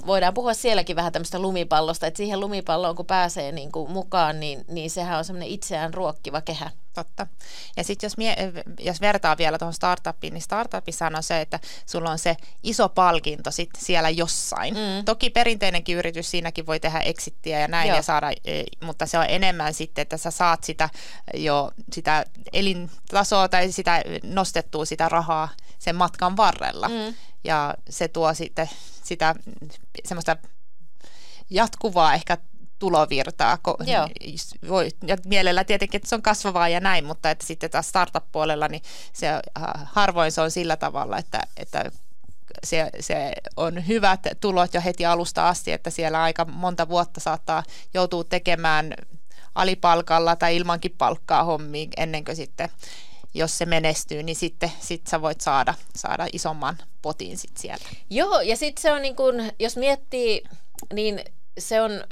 voidaan 0.06 0.34
puhua 0.34 0.54
sielläkin 0.54 0.96
vähän 0.96 1.12
tämmöistä 1.12 1.38
lumipallosta, 1.38 2.06
että 2.06 2.16
siihen 2.16 2.40
lumipalloon 2.40 2.96
kun 2.96 3.06
pääsee 3.06 3.52
niin 3.52 3.72
kuin 3.72 3.90
mukaan, 3.90 4.40
niin, 4.40 4.64
niin 4.68 4.90
sehän 4.90 5.18
on 5.18 5.24
semmoinen 5.24 5.48
itseään 5.48 5.94
ruokkiva 5.94 6.40
kehä. 6.40 6.70
Totta. 6.94 7.26
Ja 7.76 7.84
sitten 7.84 8.06
jos, 8.06 8.16
mie- 8.16 8.52
jos 8.80 9.00
vertaa 9.00 9.38
vielä 9.38 9.58
tuohon 9.58 9.74
startupiin, 9.74 10.34
niin 10.34 10.42
startupissa 10.42 11.06
on 11.06 11.22
se, 11.22 11.40
että 11.40 11.60
sulla 11.86 12.10
on 12.10 12.18
se 12.18 12.36
iso 12.62 12.88
palkinto 12.88 13.50
sit 13.50 13.70
siellä 13.78 14.10
jossain. 14.10 14.74
Mm. 14.74 15.04
Toki 15.04 15.30
perinteinenkin 15.30 15.96
yritys, 15.96 16.30
siinäkin 16.30 16.66
voi 16.66 16.80
tehdä 16.80 17.00
exittiä 17.00 17.60
ja 17.60 17.68
näin, 17.68 17.88
ja 17.88 18.02
saada, 18.02 18.30
e, 18.44 18.62
mutta 18.84 19.06
se 19.06 19.18
on 19.18 19.26
enemmän 19.28 19.74
sitten, 19.74 20.02
että 20.02 20.16
sä 20.16 20.30
saat 20.30 20.64
sitä 20.64 20.88
jo 21.34 21.70
sitä 21.92 22.24
elintasoa 22.52 23.48
tai 23.48 23.72
sitä 23.72 24.02
nostettua 24.22 24.84
sitä 24.84 25.08
rahaa 25.08 25.48
sen 25.80 25.96
matkan 25.96 26.36
varrella. 26.36 26.88
Mm. 26.88 27.14
Ja 27.44 27.74
se 27.88 28.08
tuo 28.08 28.34
sitten 28.34 28.70
sitä 29.02 29.34
semmoista 30.04 30.36
jatkuvaa 31.50 32.14
ehkä 32.14 32.38
tulovirtaa. 32.78 33.58
Voi, 34.68 34.88
ja 35.06 35.16
mielellä 35.26 35.64
tietenkin, 35.64 35.98
että 35.98 36.08
se 36.08 36.14
on 36.14 36.22
kasvavaa 36.22 36.68
ja 36.68 36.80
näin, 36.80 37.04
mutta 37.04 37.30
että 37.30 37.46
sitten 37.46 37.70
taas 37.70 37.88
startup-puolella, 37.88 38.68
niin 38.68 38.82
se, 39.12 39.28
äh, 39.28 39.42
harvoin 39.84 40.32
se 40.32 40.40
on 40.40 40.50
sillä 40.50 40.76
tavalla, 40.76 41.18
että, 41.18 41.40
että 41.56 41.90
se, 42.64 42.90
se 43.00 43.32
on 43.56 43.86
hyvät 43.86 44.20
tulot 44.40 44.74
jo 44.74 44.80
heti 44.84 45.06
alusta 45.06 45.48
asti, 45.48 45.72
että 45.72 45.90
siellä 45.90 46.22
aika 46.22 46.44
monta 46.44 46.88
vuotta 46.88 47.20
saattaa 47.20 47.62
joutua 47.94 48.24
tekemään 48.24 48.94
alipalkalla 49.54 50.36
tai 50.36 50.56
ilmankin 50.56 50.94
palkkaa 50.98 51.44
hommiin 51.44 51.90
ennen 51.96 52.24
kuin 52.24 52.36
sitten 52.36 52.68
jos 53.34 53.58
se 53.58 53.66
menestyy, 53.66 54.22
niin 54.22 54.36
sitten 54.36 54.72
sit 54.80 55.06
sä 55.06 55.22
voit 55.22 55.40
saada, 55.40 55.74
saada 55.96 56.26
isomman 56.32 56.78
potin 57.02 57.38
sit 57.38 57.56
sieltä. 57.56 57.88
Joo, 58.10 58.40
ja 58.40 58.56
sitten 58.56 58.82
se 58.82 58.92
on 58.92 59.02
niin 59.02 59.16
kun, 59.16 59.34
jos 59.58 59.76
miettii, 59.76 60.42
niin 60.92 61.24
se 61.58 61.82
on 61.82 62.04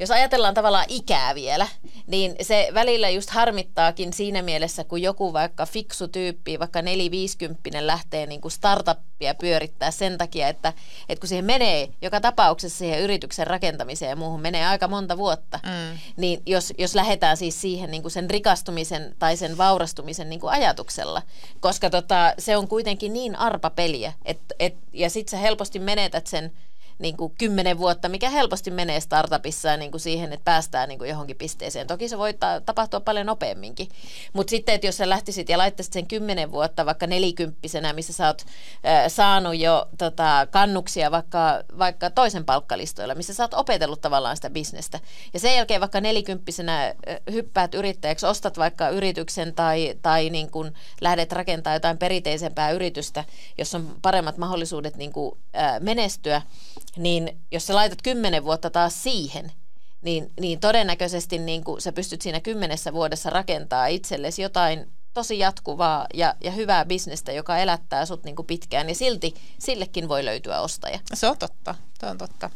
jos 0.00 0.10
ajatellaan 0.10 0.54
tavallaan 0.54 0.84
ikää 0.88 1.34
vielä, 1.34 1.68
niin 2.08 2.34
se 2.42 2.68
välillä 2.74 3.08
just 3.08 3.30
harmittaakin 3.30 4.12
siinä 4.12 4.42
mielessä, 4.42 4.84
kun 4.84 5.02
joku 5.02 5.32
vaikka 5.32 5.66
fiksu 5.66 6.08
tyyppi, 6.08 6.58
vaikka 6.58 6.82
450 6.82 7.86
lähtee 7.86 8.26
niin 8.26 8.40
kuin 8.40 8.52
startuppia 8.52 9.34
pyörittää 9.34 9.90
sen 9.90 10.18
takia, 10.18 10.48
että, 10.48 10.72
että 11.08 11.20
kun 11.20 11.28
siihen 11.28 11.44
menee 11.44 11.88
joka 12.02 12.20
tapauksessa 12.20 12.78
siihen 12.78 13.00
yrityksen 13.00 13.46
rakentamiseen 13.46 14.10
ja 14.10 14.16
muuhun 14.16 14.40
menee 14.40 14.66
aika 14.66 14.88
monta 14.88 15.18
vuotta, 15.18 15.60
mm. 15.66 15.98
niin 16.16 16.42
jos, 16.46 16.72
jos 16.78 16.94
lähdetään 16.94 17.36
siis 17.36 17.60
siihen 17.60 17.90
niin 17.90 18.02
kuin 18.02 18.12
sen 18.12 18.30
rikastumisen 18.30 19.14
tai 19.18 19.36
sen 19.36 19.58
vaurastumisen 19.58 20.30
niin 20.30 20.40
kuin 20.40 20.52
ajatuksella, 20.52 21.22
koska 21.60 21.90
tota, 21.90 22.34
se 22.38 22.56
on 22.56 22.68
kuitenkin 22.68 23.12
niin 23.12 23.36
arpa 23.36 23.70
peliä, 23.70 24.12
et, 24.24 24.40
et, 24.58 24.74
ja 24.92 25.10
sitten 25.10 25.30
sä 25.30 25.36
helposti 25.36 25.78
menetät 25.78 26.26
sen 26.26 26.52
niin 26.98 27.16
kuin 27.16 27.34
kymmenen 27.38 27.78
vuotta, 27.78 28.08
mikä 28.08 28.30
helposti 28.30 28.70
menee 28.70 29.00
startupissa 29.00 29.76
niin 29.76 29.90
kuin 29.90 30.00
siihen, 30.00 30.32
että 30.32 30.44
päästään 30.44 30.88
niin 30.88 30.98
kuin 30.98 31.10
johonkin 31.10 31.36
pisteeseen. 31.36 31.86
Toki 31.86 32.08
se 32.08 32.18
voi 32.18 32.34
ta- 32.34 32.60
tapahtua 32.60 33.00
paljon 33.00 33.26
nopeamminkin. 33.26 33.88
Mutta 34.32 34.50
sitten, 34.50 34.74
että 34.74 34.86
jos 34.86 34.96
sä 34.96 35.08
lähtisit 35.08 35.48
ja 35.48 35.58
laittaisit 35.58 35.92
sen 35.92 36.06
kymmenen 36.06 36.52
vuotta 36.52 36.86
vaikka 36.86 37.06
nelikymppisenä, 37.06 37.92
missä 37.92 38.12
sä 38.12 38.26
oot 38.26 38.42
äh, 38.86 39.04
saanut 39.08 39.58
jo 39.58 39.88
tota, 39.98 40.46
kannuksia 40.50 41.10
vaikka, 41.10 41.62
vaikka 41.78 42.10
toisen 42.10 42.44
palkkalistoilla, 42.44 43.14
missä 43.14 43.34
sä 43.34 43.44
oot 43.44 43.54
opetellut 43.54 44.00
tavallaan 44.00 44.36
sitä 44.36 44.50
bisnestä. 44.50 45.00
Ja 45.34 45.40
sen 45.40 45.56
jälkeen 45.56 45.80
vaikka 45.80 46.00
nelikymppisenä 46.00 46.86
äh, 46.86 46.94
hyppäät 47.32 47.74
yrittäjäksi, 47.74 48.26
ostat 48.26 48.58
vaikka 48.58 48.88
yrityksen 48.88 49.54
tai, 49.54 49.94
tai 50.02 50.30
niin 50.30 50.50
kuin 50.50 50.74
lähdet 51.00 51.32
rakentamaan 51.32 51.76
jotain 51.76 51.98
perinteisempää 51.98 52.70
yritystä, 52.70 53.24
jossa 53.58 53.78
on 53.78 53.96
paremmat 54.02 54.38
mahdollisuudet 54.38 54.96
niin 54.96 55.12
kuin, 55.12 55.38
äh, 55.56 55.80
menestyä, 55.80 56.42
niin 56.98 57.40
jos 57.52 57.66
sä 57.66 57.74
laitat 57.74 58.02
kymmenen 58.02 58.44
vuotta 58.44 58.70
taas 58.70 59.02
siihen, 59.02 59.52
niin, 60.02 60.32
niin 60.40 60.60
todennäköisesti 60.60 61.38
niin 61.38 61.64
kuin 61.64 61.80
sä 61.80 61.92
pystyt 61.92 62.22
siinä 62.22 62.40
kymmenessä 62.40 62.92
vuodessa 62.92 63.30
rakentaa 63.30 63.86
itsellesi 63.86 64.42
jotain 64.42 64.90
tosi 65.14 65.38
jatkuvaa 65.38 66.06
ja, 66.14 66.34
ja 66.40 66.50
hyvää 66.50 66.84
bisnestä, 66.84 67.32
joka 67.32 67.58
elättää 67.58 68.06
sut 68.06 68.24
niin 68.24 68.36
kuin 68.36 68.46
pitkään 68.46 68.88
ja 68.88 68.94
silti 68.94 69.34
sillekin 69.58 70.08
voi 70.08 70.24
löytyä 70.24 70.60
ostaja. 70.60 70.98
Se 71.14 71.26
on 71.26 71.38
totta, 71.38 71.74
se 72.00 72.06
on 72.06 72.18
totta. 72.18 72.50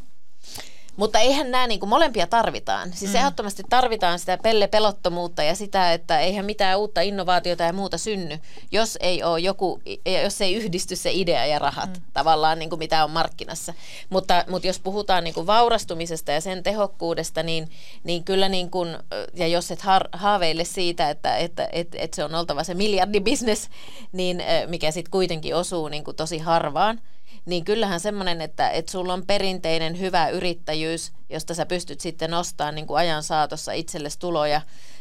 Mutta 0.97 1.19
eihän 1.19 1.51
nämä 1.51 1.67
niin 1.67 1.81
kuin 1.81 1.91
molempia 1.91 2.27
tarvitaan. 2.27 2.93
Siis 2.93 3.11
mm. 3.11 3.17
ehdottomasti 3.17 3.63
tarvitaan 3.71 4.19
sitä 4.19 4.39
pelle-pelottomuutta 4.39 5.43
ja 5.43 5.55
sitä, 5.55 5.93
että 5.93 6.21
eihän 6.21 6.45
mitään 6.45 6.79
uutta 6.79 7.01
innovaatiota 7.01 7.63
ja 7.63 7.73
muuta 7.73 7.99
synny, 7.99 8.39
jos 8.73 8.99
ei 9.01 9.23
ole 9.23 9.41
joku, 9.41 9.81
jos 10.25 10.41
ei 10.41 10.55
yhdisty 10.55 10.97
se 10.97 11.11
idea 11.13 11.47
ja 11.47 11.59
rahat 11.59 11.91
mm. 11.91 12.03
tavallaan 12.13 12.59
niin 12.59 12.69
kuin 12.69 12.79
mitä 12.79 13.05
on 13.05 13.11
markkinassa. 13.11 13.75
Mutta, 14.11 14.45
mutta 14.49 14.67
jos 14.67 14.79
puhutaan 14.79 15.25
niin 15.25 15.35
kuin 15.35 15.47
vaurastumisesta 15.47 16.33
ja 16.33 16.41
sen 16.41 16.63
tehokkuudesta, 16.63 17.43
niin, 17.43 17.71
niin 18.05 18.25
kyllä 18.25 18.49
niin 18.49 18.71
kuin, 18.71 18.99
ja 19.35 19.47
jos 19.47 19.71
et 19.71 19.83
haaveille 20.13 20.65
siitä, 20.65 21.11
että, 21.11 21.37
että, 21.37 21.69
että, 21.73 21.99
että 22.01 22.17
se 22.17 22.25
on 22.25 22.35
oltava 22.35 22.65
se 22.65 22.75
miljardibisnes, 22.75 23.69
niin 24.13 24.43
mikä 24.67 24.91
sitten 24.91 25.11
kuitenkin 25.11 25.57
osuu 25.57 25.89
niin 25.89 26.05
kuin 26.05 26.17
tosi 26.17 26.39
harvaan, 26.39 27.01
niin 27.45 27.65
kyllähän 27.65 28.01
semmoinen, 28.01 28.41
että, 28.41 28.71
että 28.71 28.93
sulla 28.93 29.13
on 29.13 29.27
perinteinen 29.27 29.99
hyvä 29.99 30.29
yrittäjyys, 30.29 31.13
josta 31.31 31.55
sä 31.55 31.67
pystyt 31.67 32.01
sitten 32.01 32.31
nostamaan 32.31 32.75
niin 32.75 32.87
kuin 32.87 32.99
ajan 32.99 33.23
saatossa 33.23 33.73
itsellesi 33.73 34.19
tuloja 34.19 34.61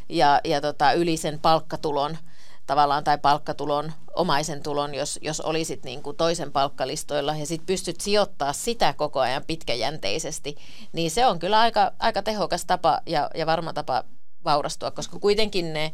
ja, 0.10 0.42
ja 0.44 0.62
tota, 0.62 0.94
yli 0.94 1.18
sen 1.18 1.40
palkkatulon 1.40 2.18
tavallaan 2.68 3.04
tai 3.04 3.18
palkkatulon, 3.18 3.94
omaisen 4.14 4.64
tulon, 4.64 4.96
jos, 4.96 5.20
jos 5.22 5.42
olisit 5.42 5.84
niin 5.84 6.04
kuin 6.04 6.18
toisen 6.18 6.52
palkkalistoilla. 6.52 7.36
Ja 7.36 7.46
sitten 7.46 7.66
pystyt 7.66 8.02
sijoittaa 8.02 8.54
sitä 8.54 8.94
koko 8.94 9.20
ajan 9.20 9.44
pitkäjänteisesti, 9.48 10.56
niin 10.94 11.12
se 11.12 11.26
on 11.26 11.40
kyllä 11.40 11.60
aika, 11.60 11.92
aika 12.00 12.22
tehokas 12.22 12.66
tapa 12.66 13.02
ja, 13.06 13.30
ja 13.36 13.46
varma 13.46 13.74
tapa 13.74 14.04
vaurastua, 14.44 14.92
koska 14.92 15.20
kuitenkin 15.20 15.74
ne, 15.74 15.94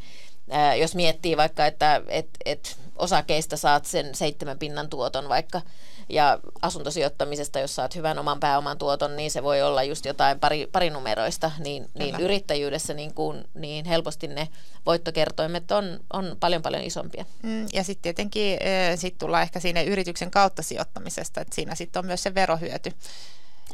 ää, 0.50 0.76
jos 0.76 0.96
miettii 0.96 1.38
vaikka, 1.38 1.66
että 1.66 2.02
et, 2.08 2.30
et 2.46 2.78
osakeista 2.98 3.58
saat 3.58 3.86
sen 3.86 4.16
seitsemän 4.16 4.60
pinnan 4.60 4.90
tuoton 4.90 5.30
vaikka, 5.30 5.62
ja 6.10 6.40
asuntosijoittamisesta, 6.62 7.60
jos 7.60 7.76
saat 7.76 7.96
hyvän 7.96 8.20
oman 8.20 8.40
pääoman 8.40 8.78
tuoton, 8.78 9.16
niin 9.16 9.32
se 9.32 9.44
voi 9.44 9.62
olla 9.62 9.84
just 9.84 10.06
jotain 10.06 10.40
pari, 10.40 10.68
parinumeroista, 10.72 11.52
niin, 11.60 11.90
niin 11.94 12.20
yrittäjyydessä 12.20 12.94
niin, 12.94 13.14
kuin, 13.14 13.44
niin 13.54 13.86
helposti 13.86 14.28
ne 14.28 14.48
voittokertoimet 14.86 15.72
on, 15.72 16.00
on 16.14 16.38
paljon 16.40 16.62
paljon 16.62 16.84
isompia. 16.84 17.26
Mm, 17.44 17.68
ja 17.74 17.84
sitten 17.84 18.04
tietenkin 18.04 18.60
sit 18.96 19.18
tullaan 19.18 19.44
ehkä 19.44 19.60
siinä 19.60 19.82
yrityksen 19.82 20.32
kautta 20.32 20.62
sijoittamisesta, 20.62 21.42
että 21.42 21.56
siinä 21.56 21.76
sitten 21.76 22.00
on 22.00 22.06
myös 22.06 22.24
se 22.24 22.36
verohyöty. 22.36 22.94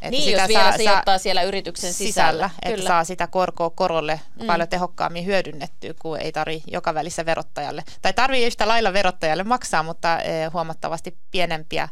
Että 0.03 0.11
niin, 0.11 0.23
sitä 0.23 0.41
jos 0.41 0.47
vielä 0.47 0.63
saa, 0.63 0.77
sijoittaa 0.77 1.17
siellä 1.17 1.43
yrityksen 1.43 1.93
sisällä. 1.93 2.31
sisällä 2.31 2.49
että 2.61 2.75
Kyllä. 2.75 2.87
saa 2.87 3.03
sitä 3.03 3.27
korkoa 3.27 3.69
korolle 3.69 4.19
mm. 4.39 4.47
paljon 4.47 4.69
tehokkaammin 4.69 5.25
hyödynnettyä, 5.25 5.93
kun 6.01 6.19
ei 6.19 6.31
tarvi 6.31 6.63
joka 6.67 6.93
välissä 6.93 7.25
verottajalle. 7.25 7.83
Tai 8.01 8.13
tarvii 8.13 8.45
yhtä 8.45 8.67
lailla 8.67 8.93
verottajalle 8.93 9.43
maksaa, 9.43 9.83
mutta 9.83 10.17
huomattavasti 10.53 11.17
pienempiä 11.31 11.89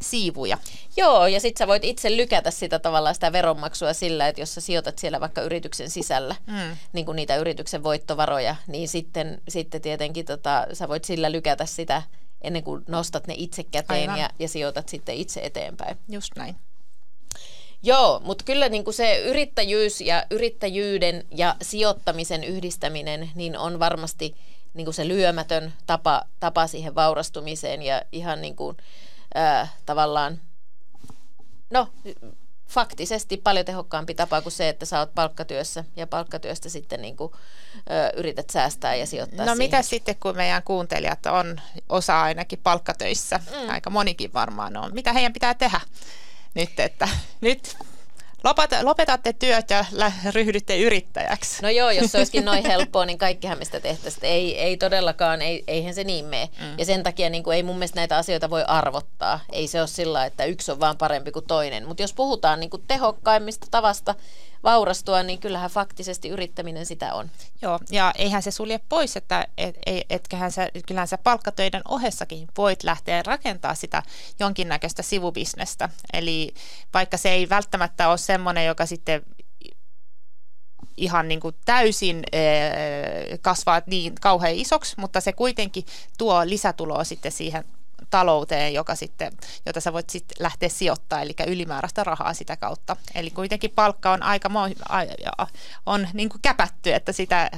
siivuja. 0.00 0.58
Joo, 0.96 1.26
ja 1.26 1.40
sitten 1.40 1.58
sä 1.58 1.66
voit 1.66 1.84
itse 1.84 2.16
lykätä 2.16 2.50
sitä 2.50 2.78
tavallaan 2.78 3.14
sitä 3.14 3.32
veronmaksua 3.32 3.92
sillä, 3.92 4.28
että 4.28 4.42
jos 4.42 4.54
sä 4.54 4.60
sijoitat 4.60 4.98
siellä 4.98 5.20
vaikka 5.20 5.42
yrityksen 5.42 5.90
sisällä 5.90 6.36
mm. 6.46 6.76
niin 6.92 7.06
kuin 7.06 7.16
niitä 7.16 7.36
yrityksen 7.36 7.82
voittovaroja, 7.82 8.56
niin 8.66 8.88
sitten, 8.88 9.42
sitten 9.48 9.80
tietenkin 9.80 10.26
tota, 10.26 10.66
sä 10.72 10.88
voit 10.88 11.04
sillä 11.04 11.32
lykätä 11.32 11.66
sitä 11.66 12.02
ennen 12.42 12.64
kuin 12.64 12.84
nostat 12.88 13.26
ne 13.26 13.34
itse 13.36 13.62
käteen 13.62 14.16
ja, 14.16 14.30
ja 14.38 14.48
sijoitat 14.48 14.88
sitten 14.88 15.14
itse 15.14 15.40
eteenpäin. 15.40 15.96
Just 16.08 16.32
näin. 16.36 16.56
Joo, 17.86 18.20
mutta 18.24 18.44
kyllä 18.44 18.68
niin 18.68 18.84
kuin 18.84 18.94
se 18.94 19.18
yrittäjyys 19.18 20.00
ja 20.00 20.26
yrittäjyyden 20.30 21.24
ja 21.30 21.56
sijoittamisen 21.62 22.44
yhdistäminen 22.44 23.30
niin 23.34 23.58
on 23.58 23.78
varmasti 23.78 24.36
niin 24.74 24.84
kuin 24.84 24.94
se 24.94 25.08
lyömätön 25.08 25.72
tapa, 25.86 26.22
tapa 26.40 26.66
siihen 26.66 26.94
vaurastumiseen 26.94 27.82
ja 27.82 28.02
ihan 28.12 28.42
niin 28.42 28.56
kuin, 28.56 28.76
ää, 29.34 29.68
tavallaan, 29.86 30.40
no 31.70 31.88
faktisesti 32.68 33.36
paljon 33.36 33.64
tehokkaampi 33.64 34.14
tapa 34.14 34.42
kuin 34.42 34.52
se, 34.52 34.68
että 34.68 34.86
sä 34.86 34.98
oot 34.98 35.14
palkkatyössä 35.14 35.84
ja 35.96 36.06
palkkatyöstä 36.06 36.68
sitten 36.68 37.02
niin 37.02 37.16
kuin, 37.16 37.32
ö, 37.90 38.12
yrität 38.16 38.50
säästää 38.50 38.94
ja 38.94 39.06
sijoittaa 39.06 39.46
No 39.46 39.54
mitä 39.54 39.82
sitten, 39.82 40.16
kun 40.20 40.36
meidän 40.36 40.62
kuuntelijat 40.62 41.26
on 41.26 41.60
osa 41.88 42.22
ainakin 42.22 42.58
palkkatöissä, 42.62 43.38
mm. 43.38 43.70
aika 43.70 43.90
monikin 43.90 44.32
varmaan 44.32 44.76
on, 44.76 44.94
mitä 44.94 45.12
heidän 45.12 45.32
pitää 45.32 45.54
tehdä 45.54 45.80
nyt, 46.56 46.80
että 46.80 47.08
nyt 47.40 47.76
lopetatte 48.82 49.32
työt 49.32 49.70
ja 49.70 49.84
ryhdytte 50.30 50.78
yrittäjäksi. 50.78 51.62
No 51.62 51.68
joo, 51.68 51.90
jos 51.90 52.12
se 52.12 52.18
olisikin 52.18 52.44
noin 52.44 52.66
helppoa, 52.66 53.06
niin 53.06 53.18
kaikkihan 53.18 53.58
mistä 53.58 53.80
tehtäisiin. 53.80 54.24
Ei, 54.24 54.60
ei 54.60 54.76
todellakaan, 54.76 55.42
ei, 55.42 55.64
eihän 55.66 55.94
se 55.94 56.04
niin 56.04 56.24
mene. 56.24 56.48
Mm. 56.60 56.78
Ja 56.78 56.84
sen 56.84 57.02
takia 57.02 57.30
niin 57.30 57.42
kuin, 57.42 57.56
ei 57.56 57.62
mun 57.62 57.76
mielestä 57.76 58.00
näitä 58.00 58.16
asioita 58.16 58.50
voi 58.50 58.64
arvottaa. 58.66 59.40
Ei 59.52 59.66
se 59.66 59.80
ole 59.80 59.86
sillä, 59.88 60.24
että 60.24 60.44
yksi 60.44 60.72
on 60.72 60.80
vaan 60.80 60.98
parempi 60.98 61.32
kuin 61.32 61.46
toinen. 61.46 61.88
Mutta 61.88 62.02
jos 62.02 62.12
puhutaan 62.12 62.60
niin 62.60 62.70
kuin 62.70 62.82
tehokkaimmista 62.88 63.66
tavasta 63.70 64.14
vaurastua, 64.64 65.22
niin 65.22 65.38
kyllähän 65.38 65.70
faktisesti 65.70 66.28
yrittäminen 66.28 66.86
sitä 66.86 67.14
on. 67.14 67.30
Joo, 67.62 67.80
ja 67.90 68.12
eihän 68.18 68.42
se 68.42 68.50
sulje 68.50 68.80
pois, 68.88 69.16
että 69.16 69.46
et, 69.58 69.76
et, 70.10 70.28
sä, 70.50 70.68
kyllähän 70.86 71.08
sä 71.08 71.18
palkkatöiden 71.18 71.82
ohessakin 71.88 72.48
voit 72.58 72.84
lähteä 72.84 73.22
rakentaa 73.22 73.74
sitä 73.74 74.02
jonkinnäköistä 74.40 75.02
sivubisnestä. 75.02 75.88
Eli 76.12 76.54
vaikka 76.94 77.16
se 77.16 77.30
ei 77.30 77.48
välttämättä 77.48 78.08
ole 78.08 78.18
semmoinen, 78.18 78.66
joka 78.66 78.86
sitten 78.86 79.22
ihan 80.96 81.28
niin 81.28 81.40
kuin 81.40 81.54
täysin 81.64 82.22
kasvaa 83.40 83.82
niin 83.86 84.14
kauhean 84.20 84.54
isoksi, 84.54 84.94
mutta 84.98 85.20
se 85.20 85.32
kuitenkin 85.32 85.84
tuo 86.18 86.46
lisätuloa 86.46 87.04
sitten 87.04 87.32
siihen 87.32 87.64
talouteen, 88.10 88.74
joka 88.74 88.94
sitten, 88.94 89.32
jota 89.66 89.80
sä 89.80 89.92
voit 89.92 90.10
sitten 90.10 90.36
lähteä 90.40 90.68
sijoittamaan, 90.68 91.24
eli 91.24 91.34
ylimääräistä 91.46 92.04
rahaa 92.04 92.34
sitä 92.34 92.56
kautta. 92.56 92.96
Eli 93.14 93.30
kuitenkin 93.30 93.70
palkka 93.70 94.12
on 94.12 94.22
aika 94.22 94.50
on 95.86 96.08
niin 96.12 96.28
kuin 96.28 96.42
käpätty, 96.42 96.92
että 96.92 97.12
sitä 97.12 97.50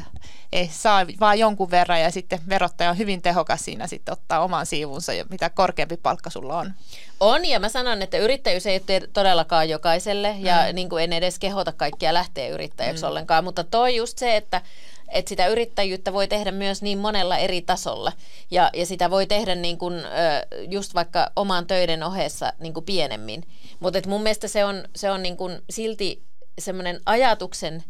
ei 0.52 0.68
saa 0.72 1.06
vaan 1.20 1.38
jonkun 1.38 1.70
verran 1.70 2.00
ja 2.00 2.10
sitten 2.10 2.40
verottaja 2.48 2.90
on 2.90 2.98
hyvin 2.98 3.22
tehokas 3.22 3.64
siinä 3.64 3.86
sitten 3.86 4.12
ottaa 4.12 4.40
oman 4.40 4.66
siivunsa, 4.66 5.12
mitä 5.30 5.50
korkeampi 5.50 5.96
palkka 5.96 6.30
sulla 6.30 6.58
on. 6.58 6.74
On, 7.20 7.44
ja 7.44 7.60
mä 7.60 7.68
sanon, 7.68 8.02
että 8.02 8.18
yrittäjyys 8.18 8.66
ei 8.66 8.80
ole 8.88 9.00
todellakaan 9.12 9.68
jokaiselle, 9.68 10.36
ja 10.38 10.56
mm. 10.68 10.74
niin 10.74 10.88
kuin 10.88 11.04
en 11.04 11.12
edes 11.12 11.38
kehota 11.38 11.72
kaikkia 11.72 12.14
lähteä 12.14 12.48
yrittäjäksi 12.48 13.02
mm. 13.02 13.08
ollenkaan, 13.08 13.44
mutta 13.44 13.64
toi 13.64 13.96
just 13.96 14.18
se, 14.18 14.36
että 14.36 14.62
että 15.08 15.28
sitä 15.28 15.46
yrittäjyyttä 15.46 16.12
voi 16.12 16.28
tehdä 16.28 16.52
myös 16.52 16.82
niin 16.82 16.98
monella 16.98 17.38
eri 17.38 17.62
tasolla. 17.62 18.12
Ja, 18.50 18.70
ja 18.74 18.86
sitä 18.86 19.10
voi 19.10 19.26
tehdä 19.26 19.54
niin 19.54 19.78
kuin, 19.78 19.94
just 20.68 20.94
vaikka 20.94 21.32
oman 21.36 21.66
töiden 21.66 22.02
ohessa 22.02 22.52
niin 22.60 22.74
kuin 22.74 22.84
pienemmin. 22.84 23.44
Mutta 23.80 23.98
mun 24.06 24.22
mielestä 24.22 24.48
se 24.48 24.64
on, 24.64 24.84
se 24.96 25.10
on 25.10 25.22
niin 25.22 25.36
kuin 25.36 25.60
silti 25.70 26.22
semmoinen 26.58 27.00
ajatuksen, 27.06 27.84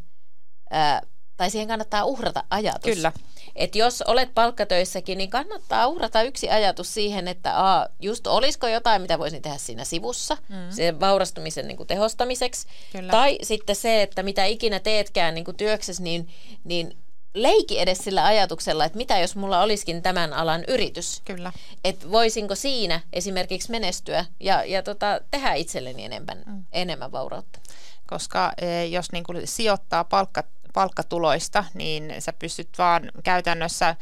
ää, 0.70 1.02
tai 1.36 1.50
siihen 1.50 1.68
kannattaa 1.68 2.04
uhrata 2.04 2.44
ajatus. 2.50 2.94
Kyllä. 2.94 3.12
Et 3.56 3.76
jos 3.76 4.02
olet 4.02 4.34
palkkatöissäkin, 4.34 5.18
niin 5.18 5.30
kannattaa 5.30 5.86
uhrata 5.86 6.22
yksi 6.22 6.50
ajatus 6.50 6.94
siihen, 6.94 7.28
että 7.28 7.66
a, 7.66 7.88
just 8.00 8.26
olisiko 8.26 8.68
jotain, 8.68 9.02
mitä 9.02 9.18
voisin 9.18 9.42
tehdä 9.42 9.58
siinä 9.58 9.84
sivussa, 9.84 10.36
mm. 10.48 10.70
sen 10.70 11.00
vaurastumisen 11.00 11.68
niin 11.68 11.76
kuin 11.76 11.86
tehostamiseksi. 11.86 12.66
Kyllä. 12.92 13.10
Tai 13.10 13.38
sitten 13.42 13.76
se, 13.76 14.02
että 14.02 14.22
mitä 14.22 14.44
ikinä 14.44 14.80
teetkään 14.80 15.34
niin 15.34 15.44
kuin 15.44 15.56
työksessä, 15.56 16.02
niin, 16.02 16.28
niin 16.64 16.96
leiki 17.42 17.80
edes 17.80 17.98
sillä 17.98 18.24
ajatuksella, 18.24 18.84
että 18.84 18.98
mitä 18.98 19.18
jos 19.18 19.36
mulla 19.36 19.62
olisikin 19.62 20.02
tämän 20.02 20.32
alan 20.32 20.64
yritys. 20.68 21.22
Kyllä. 21.24 21.52
Että 21.84 22.10
voisinko 22.10 22.54
siinä 22.54 23.00
esimerkiksi 23.12 23.70
menestyä 23.70 24.24
ja, 24.40 24.64
ja 24.64 24.82
tota, 24.82 25.20
tehdä 25.30 25.54
itselleni 25.54 26.04
enemmän, 26.04 26.42
mm. 26.46 26.64
enemmän 26.72 27.12
vaurautta. 27.12 27.58
Koska 28.06 28.52
e, 28.58 28.84
jos 28.84 29.12
niin 29.12 29.24
kuin 29.24 29.46
sijoittaa 29.46 30.04
palkka, 30.04 30.44
palkkatuloista, 30.74 31.64
niin 31.74 32.14
sä 32.18 32.32
pystyt 32.32 32.68
vaan 32.78 33.10
käytännössä 33.24 33.96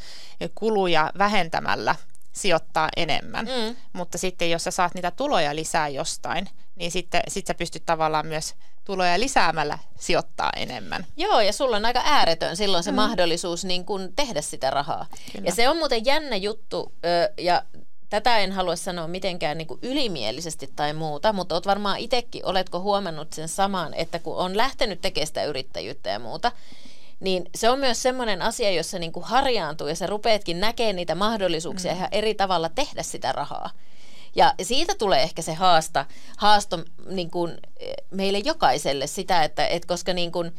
kuluja 0.55 1.13
vähentämällä 1.19 1.95
sijoittaa 2.33 2.89
enemmän. 2.97 3.47
Mm. 3.47 3.77
Mutta 3.93 4.19
sitten 4.19 4.51
jos 4.51 4.65
sä 4.65 4.71
saat 4.71 4.95
niitä 4.95 5.11
tuloja 5.11 5.57
lisää 5.57 5.89
jostain, 5.89 6.49
niin 6.77 6.91
sitten 6.91 7.23
sit 7.29 7.47
sä 7.47 7.55
pystyt 7.55 7.87
tavallaan 7.87 8.27
myös 8.27 8.55
tuloja 8.85 9.21
lisäämällä 9.21 9.79
sijoittaa 9.99 10.51
enemmän. 10.57 11.07
Joo, 11.17 11.41
ja 11.41 11.53
sulla 11.53 11.77
on 11.77 11.85
aika 11.85 12.03
ääretön 12.05 12.57
silloin 12.57 12.85
se 12.85 12.91
mm. 12.91 12.97
mahdollisuus 12.97 13.65
niin 13.65 13.85
kun 13.85 14.13
tehdä 14.17 14.41
sitä 14.41 14.71
rahaa. 14.71 15.07
Kyllä. 15.33 15.47
Ja 15.47 15.55
se 15.55 15.69
on 15.69 15.77
muuten 15.77 16.05
jännä 16.05 16.37
juttu, 16.37 16.93
ja 17.39 17.63
tätä 18.11 18.39
en 18.39 18.53
halua 18.53 18.77
sanoa 18.77 19.09
mitenkään 19.09 19.59
niin 19.59 19.69
kuin 19.69 19.81
ylimielisesti 19.83 20.71
tai 20.77 20.93
muuta, 20.93 21.33
mutta 21.33 21.55
olet 21.55 21.67
varmaan 21.67 21.99
itsekin, 21.99 22.47
oletko 22.47 22.81
huomannut 22.81 23.33
sen 23.33 23.49
saman, 23.49 23.95
että 23.95 24.19
kun 24.19 24.37
on 24.37 24.57
lähtenyt 24.57 25.01
tekemään 25.01 25.27
sitä 25.27 25.45
yrittäjyyttä 25.45 26.11
ja 26.11 26.19
muuta, 26.19 26.53
niin 27.21 27.51
se 27.55 27.71
on 27.71 27.79
myös 27.79 28.03
semmoinen 28.03 28.43
asia, 28.43 28.71
jossa 28.71 28.99
niin 28.99 29.13
kuin 29.13 29.25
harjaantuu 29.25 29.89
ja 29.89 29.95
sä 29.95 30.07
rupeatkin 30.07 30.61
näkemään 30.61 30.97
niitä 30.97 31.15
mahdollisuuksia 31.15 31.93
mm. 31.93 31.97
ihan 31.97 32.09
eri 32.13 32.35
tavalla 32.35 32.69
tehdä 32.69 33.03
sitä 33.03 33.33
rahaa. 33.33 33.71
Ja 34.37 34.55
siitä 34.63 34.95
tulee 34.95 35.23
ehkä 35.23 35.43
se 35.43 35.55
haasta, 35.55 36.07
haasto 36.37 36.85
niin 37.07 37.31
kuin 37.31 37.53
meille 38.11 38.39
jokaiselle 38.39 39.07
sitä, 39.07 39.45
että, 39.45 39.67
että 39.67 39.89
koska 39.89 40.13
niin 40.13 40.33
kuin, 40.33 40.53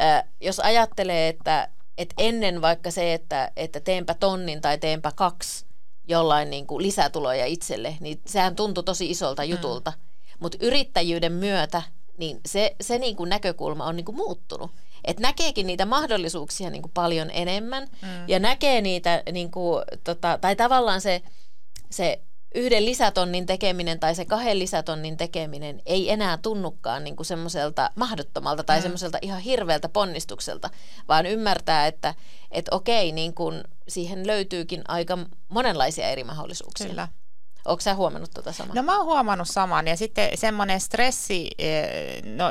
äh, 0.00 0.24
jos 0.40 0.60
ajattelee, 0.60 1.28
että 1.28 1.68
että 1.98 2.14
ennen 2.18 2.62
vaikka 2.62 2.90
se, 2.90 3.14
että, 3.14 3.52
että 3.56 3.80
teenpä 3.80 4.14
tonnin 4.14 4.60
tai 4.60 4.78
teenpä 4.78 5.12
kaksi 5.14 5.66
jollain 6.08 6.50
niin 6.50 6.66
kuin 6.66 6.82
lisätuloja 6.82 7.46
itselle, 7.46 7.96
niin 8.00 8.20
sehän 8.26 8.56
tuntui 8.56 8.84
tosi 8.84 9.10
isolta 9.10 9.42
mm. 9.42 9.48
jutulta. 9.48 9.90
Mm. 9.90 9.98
Mutta 10.40 10.58
yrittäjyyden 10.60 11.32
myötä 11.32 11.82
niin 12.18 12.40
se, 12.46 12.76
se 12.80 12.98
niin 12.98 13.16
kuin 13.16 13.30
näkökulma 13.30 13.84
on 13.84 13.96
niin 13.96 14.04
kuin 14.04 14.16
muuttunut. 14.16 14.70
Että 15.04 15.22
näkeekin 15.22 15.66
niitä 15.66 15.86
mahdollisuuksia 15.86 16.70
niin 16.70 16.82
kuin 16.82 16.92
paljon 16.94 17.30
enemmän 17.30 17.88
mm. 18.02 18.28
ja 18.28 18.38
näkee 18.38 18.80
niitä, 18.80 19.22
niin 19.32 19.50
kuin, 19.50 19.84
tota, 20.04 20.38
tai 20.40 20.56
tavallaan 20.56 21.00
se, 21.00 21.22
se 21.90 22.20
yhden 22.54 22.84
lisätonnin 22.84 23.46
tekeminen 23.46 24.00
tai 24.00 24.14
se 24.14 24.24
kahden 24.24 24.58
lisätonnin 24.58 25.16
tekeminen 25.16 25.82
ei 25.86 26.10
enää 26.10 26.36
tunnukaan 26.36 27.04
niin 27.04 27.16
kuin 27.16 27.26
semmoiselta 27.26 27.90
mahdottomalta 27.94 28.64
tai 28.64 28.78
mm. 28.78 28.82
semmoiselta 28.82 29.18
ihan 29.22 29.40
hirveältä 29.40 29.88
ponnistukselta, 29.88 30.70
vaan 31.08 31.26
ymmärtää, 31.26 31.86
että 31.86 32.14
et 32.50 32.68
okei, 32.70 33.12
niin 33.12 33.34
kuin 33.34 33.64
siihen 33.88 34.26
löytyykin 34.26 34.82
aika 34.88 35.18
monenlaisia 35.48 36.08
eri 36.08 36.24
mahdollisuuksia. 36.24 36.88
Kyllä. 36.88 37.08
Onko 37.64 37.80
sä 37.80 37.94
huomannut 37.94 38.30
tuota 38.34 38.52
samaa? 38.52 38.74
No 38.74 38.82
mä 38.82 38.96
oon 38.96 39.06
huomannut 39.06 39.48
saman 39.48 39.88
ja 39.88 39.96
sitten 39.96 40.38
semmoinen 40.38 40.80
stressi, 40.80 41.50
eh, 41.58 42.22
no 42.22 42.44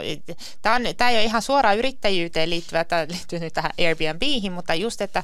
tämä 0.97 1.09
ei 1.09 1.15
ole 1.15 1.23
ihan 1.23 1.41
suoraan 1.41 1.77
yrittäjyyteen 1.77 2.49
liittyvä, 2.49 2.83
tämä 2.83 3.05
liittyy 3.09 3.39
nyt 3.39 3.53
tähän 3.53 3.71
Airbnbihin, 3.79 4.51
mutta 4.51 4.75
just, 4.75 5.01
että 5.01 5.23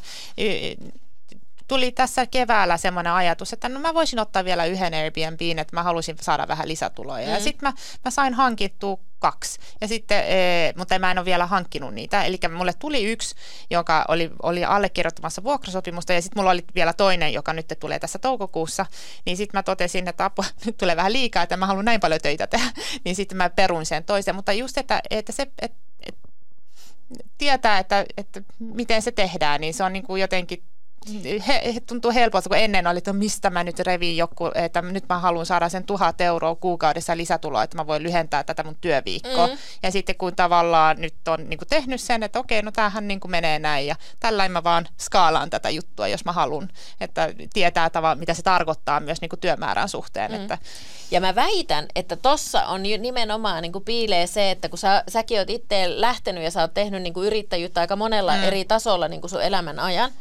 tuli 1.68 1.92
tässä 1.92 2.26
keväällä 2.26 2.78
semmoinen 2.78 3.14
ajatus, 3.14 3.54
että 3.54 3.70
no 3.70 3.80
mä 3.80 3.94
voisin 3.94 4.20
ottaa 4.20 4.46
vielä 4.46 4.66
yhden 4.66 4.94
Airbnbin, 4.94 5.60
että 5.60 5.76
mä 5.76 5.84
haluaisin 5.84 6.18
saada 6.22 6.48
vähän 6.48 6.68
lisätuloja. 6.68 7.28
Mm. 7.28 7.34
Ja 7.34 7.40
sitten 7.40 7.70
mä, 7.70 7.74
mä 8.06 8.12
sain 8.12 8.34
hankittua 8.34 8.98
kaksi, 9.20 9.60
ja 9.82 9.88
sitten, 9.88 10.24
e, 10.28 10.74
mutta 10.78 11.00
mä 11.00 11.12
en 11.12 11.18
ole 11.18 11.26
vielä 11.26 11.46
hankkinut 11.46 11.94
niitä. 11.94 12.24
Eli 12.24 12.40
mulle 12.56 12.74
tuli 12.74 13.04
yksi, 13.04 13.36
joka 13.70 14.06
oli, 14.08 14.32
oli 14.44 14.66
allekirjoittamassa 14.66 15.44
vuokrasopimusta, 15.44 16.14
ja 16.14 16.22
sitten 16.22 16.40
mulla 16.40 16.52
oli 16.52 16.64
vielä 16.76 16.94
toinen, 16.94 17.34
joka 17.34 17.54
nyt 17.54 17.74
tulee 17.80 18.00
tässä 18.00 18.20
toukokuussa. 18.20 18.86
Niin 19.26 19.38
sitten 19.38 19.58
mä 19.58 19.64
totesin, 19.64 20.08
että 20.08 20.26
apua, 20.26 20.46
nyt 20.66 20.78
tulee 20.78 20.96
vähän 20.96 21.14
liikaa, 21.14 21.44
että 21.44 21.58
mä 21.58 21.68
haluan 21.68 21.86
näin 21.86 22.00
paljon 22.00 22.22
töitä 22.22 22.48
tehdä. 22.48 22.66
niin 23.06 23.16
sitten 23.16 23.38
mä 23.38 23.50
perun 23.50 23.86
sen 23.86 24.04
toisen. 24.04 24.36
Mutta 24.36 24.54
just, 24.54 24.78
että, 24.78 25.02
että 25.10 25.32
se, 25.32 25.48
että, 25.62 25.78
että 26.00 26.30
tietää, 27.38 27.80
että, 27.80 28.06
että 28.18 28.42
miten 28.60 29.02
se 29.02 29.12
tehdään, 29.12 29.62
niin 29.62 29.74
se 29.74 29.84
on 29.84 29.94
niin 29.94 30.04
kuin 30.04 30.22
jotenkin 30.22 30.64
he, 31.48 31.82
tuntuu 31.88 32.12
helpolta, 32.12 32.50
kun 32.50 32.58
ennen 32.58 32.88
oli, 32.88 32.98
että 32.98 33.14
mistä 33.14 33.50
mä 33.50 33.64
nyt 33.64 33.80
revin 33.80 34.18
joku, 34.18 34.50
että 34.56 34.82
nyt 34.82 35.04
mä 35.10 35.20
haluan 35.20 35.46
saada 35.46 35.70
sen 35.70 35.84
tuhat 35.84 36.22
euroa 36.22 36.56
kuukaudessa 36.56 37.18
lisätuloa, 37.18 37.64
että 37.64 37.78
mä 37.78 37.88
voin 37.88 38.04
lyhentää 38.04 38.44
tätä 38.44 38.64
mun 38.64 38.78
työviikkoa. 38.82 39.48
Mm. 39.48 39.58
Ja 39.84 39.92
sitten 39.92 40.16
kun 40.16 40.36
tavallaan 40.36 41.02
nyt 41.02 41.28
on 41.28 41.50
niin 41.50 41.58
kuin 41.58 41.68
tehnyt 41.68 42.02
sen, 42.02 42.24
että 42.24 42.40
okei, 42.40 42.62
no 42.62 42.72
tämähän 42.72 43.08
niin 43.08 43.20
kuin 43.20 43.32
menee 43.32 43.60
näin 43.60 43.88
ja 43.88 43.96
tällä 44.20 44.50
mä 44.50 44.64
vaan 44.64 44.88
skaalaan 45.00 45.50
tätä 45.50 45.70
juttua, 45.70 46.08
jos 46.08 46.26
mä 46.26 46.32
haluan, 46.32 46.70
että 47.02 47.34
tietää 47.54 47.90
tavallaan, 47.90 48.20
mitä 48.20 48.34
se 48.34 48.42
tarkoittaa 48.42 49.00
myös 49.00 49.22
niin 49.22 49.30
kuin 49.30 49.40
työmäärän 49.40 49.90
suhteen. 49.90 50.32
Mm. 50.32 50.42
Että. 50.42 50.58
Ja 51.12 51.22
mä 51.22 51.36
väitän, 51.36 51.86
että 51.96 52.16
tossa 52.16 52.66
on 52.66 52.84
nimenomaan 52.84 53.62
niin 53.62 53.72
kuin 53.72 53.86
piilee 53.86 54.28
se, 54.28 54.52
että 54.52 54.70
kun 54.70 54.78
sä, 54.78 55.04
säkin 55.08 55.40
oot 55.40 55.50
itse 55.50 56.02
lähtenyt 56.02 56.44
ja 56.44 56.52
sä 56.52 56.62
oot 56.62 56.74
tehnyt 56.74 57.02
niin 57.02 57.14
kuin 57.14 57.28
yrittäjyyttä 57.28 57.82
aika 57.82 57.96
monella 57.96 58.38
mm. 58.38 58.44
eri 58.44 58.66
tasolla 58.66 59.08
niin 59.08 59.22
kuin 59.22 59.30
sun 59.30 59.44
elämän 59.44 59.80
ajan, 59.80 60.12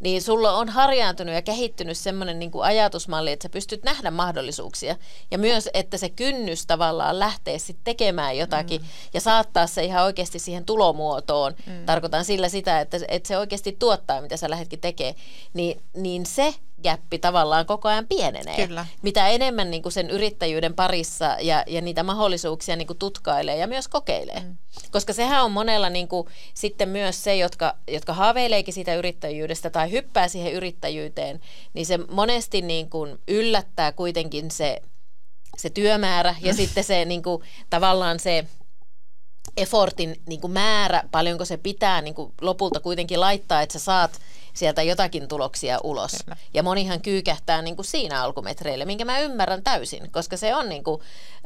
niin 0.00 0.22
sulla 0.22 0.52
on 0.52 0.68
harjaantunut 0.68 1.34
ja 1.34 1.42
kehittynyt 1.42 1.98
semmoinen 1.98 2.38
niin 2.38 2.50
kuin 2.50 2.64
ajatusmalli, 2.64 3.32
että 3.32 3.42
sä 3.42 3.48
pystyt 3.48 3.84
nähdä 3.84 4.10
mahdollisuuksia. 4.10 4.96
Ja 5.30 5.38
myös, 5.38 5.68
että 5.74 5.96
se 5.96 6.08
kynnys 6.08 6.66
tavallaan 6.66 7.18
lähtee 7.18 7.58
sitten 7.58 7.84
tekemään 7.84 8.36
jotakin 8.36 8.80
mm. 8.80 8.86
ja 9.14 9.20
saattaa 9.20 9.66
se 9.66 9.84
ihan 9.84 10.04
oikeasti 10.04 10.38
siihen 10.38 10.64
tulomuotoon. 10.64 11.54
Mm. 11.66 11.86
Tarkoitan 11.86 12.24
sillä 12.24 12.48
sitä, 12.48 12.80
että, 12.80 12.98
että 13.08 13.28
se 13.28 13.38
oikeasti 13.38 13.76
tuottaa, 13.78 14.20
mitä 14.20 14.36
sä 14.36 14.50
lähdetkin 14.50 14.80
tekemään. 14.80 15.14
Niin, 15.54 15.82
niin 15.94 16.26
se 16.26 16.54
gäppi 16.84 17.18
tavallaan 17.18 17.66
koko 17.66 17.88
ajan 17.88 18.06
pienenee. 18.06 18.66
Kyllä. 18.66 18.86
Mitä 19.02 19.28
enemmän 19.28 19.70
niin 19.70 19.82
kuin 19.82 19.92
sen 19.92 20.10
yrittäjyyden 20.10 20.74
parissa 20.74 21.36
ja, 21.40 21.64
ja 21.66 21.80
niitä 21.80 22.02
mahdollisuuksia 22.02 22.76
niin 22.76 22.86
kuin 22.86 22.98
tutkailee 22.98 23.56
ja 23.56 23.66
myös 23.66 23.88
kokeilee. 23.88 24.40
Mm. 24.40 24.56
Koska 24.90 25.12
sehän 25.12 25.44
on 25.44 25.52
monella 25.52 25.90
niin 25.90 26.08
kuin, 26.08 26.26
sitten 26.54 26.88
myös 26.88 27.24
se, 27.24 27.36
jotka, 27.36 27.76
jotka 27.88 28.12
haaveileekin 28.12 28.74
siitä 28.74 28.94
yrittäjyydestä 28.94 29.70
tai 29.70 29.90
hyppää 29.90 30.28
siihen 30.28 30.52
yrittäjyyteen, 30.52 31.40
niin 31.74 31.86
se 31.86 31.98
monesti 32.10 32.62
niin 32.62 32.90
kuin 32.90 33.18
yllättää 33.28 33.92
kuitenkin 33.92 34.50
se, 34.50 34.82
se 35.56 35.70
työmäärä 35.70 36.34
ja 36.40 36.52
mm. 36.52 36.56
sitten 36.60 36.84
se 36.84 37.04
niin 37.04 37.22
kuin, 37.22 37.42
tavallaan 37.70 38.20
se 38.20 38.44
effortin 39.56 40.16
niin 40.26 40.40
kuin 40.40 40.52
määrä, 40.52 41.02
paljonko 41.10 41.44
se 41.44 41.56
pitää 41.56 42.02
niin 42.02 42.14
kuin 42.14 42.32
lopulta 42.40 42.80
kuitenkin 42.80 43.20
laittaa, 43.20 43.62
että 43.62 43.72
sä 43.72 43.78
saat 43.78 44.20
sieltä 44.54 44.82
jotakin 44.82 45.28
tuloksia 45.28 45.78
ulos. 45.84 46.12
Kyllä. 46.24 46.36
Ja 46.54 46.62
monihan 46.62 47.02
kyykähtää 47.02 47.62
niin 47.62 47.76
kuin 47.76 47.86
siinä 47.86 48.22
alkumetreillä, 48.22 48.84
minkä 48.84 49.04
mä 49.04 49.18
ymmärrän 49.18 49.62
täysin, 49.62 50.10
koska 50.10 50.36
se 50.36 50.54
on 50.54 50.68
niin 50.68 50.84
kuin, 50.84 51.00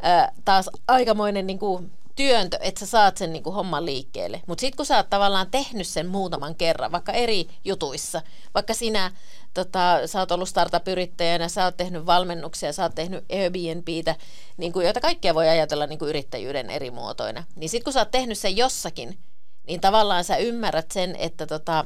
äh, 0.05 0.31
taas 0.45 0.71
aikamoinen 0.89 1.47
niin 1.47 1.59
kuin 1.59 1.91
työntö, 2.17 2.59
että 2.61 2.81
sä 2.81 2.87
saat 2.87 3.17
sen 3.17 3.33
niin 3.33 3.43
kuin 3.43 3.55
homman 3.55 3.87
liikkeelle. 3.87 4.43
Mutta 4.47 4.61
sitten 4.61 4.77
kun 4.77 4.87
sä 4.87 4.97
oot 4.97 5.11
tavallaan 5.11 5.51
tehnyt 5.51 5.87
sen 5.87 6.07
muutaman 6.07 6.55
kerran, 6.55 6.93
vaikka 6.93 7.13
eri 7.13 7.49
jutuissa, 7.65 8.23
vaikka 8.55 8.75
sinä 8.75 9.11
tota, 9.55 10.07
sä 10.07 10.19
oot 10.19 10.33
ollut 10.33 10.49
startup-yrittäjänä, 10.49 11.49
sä 11.49 11.65
oot 11.65 11.77
tehnyt 11.77 12.07
valmennuksia, 12.07 12.73
sä 12.73 12.83
oot 12.83 12.95
tehnyt 12.95 13.25
Airbnbitä, 13.33 14.17
niin 14.57 14.73
kuin, 14.73 14.85
joita 14.85 15.01
kaikkea 15.01 15.35
voi 15.35 15.49
ajatella 15.49 15.87
niin 15.87 15.99
kuin 15.99 16.09
yrittäjyyden 16.09 16.71
eri 16.71 16.91
muotoina. 16.91 17.45
Niin 17.57 17.69
sitten 17.69 17.85
kun 17.85 17.93
sä 17.93 18.01
oot 18.01 18.11
tehnyt 18.11 18.39
sen 18.39 18.57
jossakin, 18.57 19.19
niin 19.67 19.81
tavallaan 19.81 20.25
sä 20.25 20.37
ymmärrät 20.37 20.91
sen, 20.91 21.17
että 21.17 21.47
tota, 21.47 21.85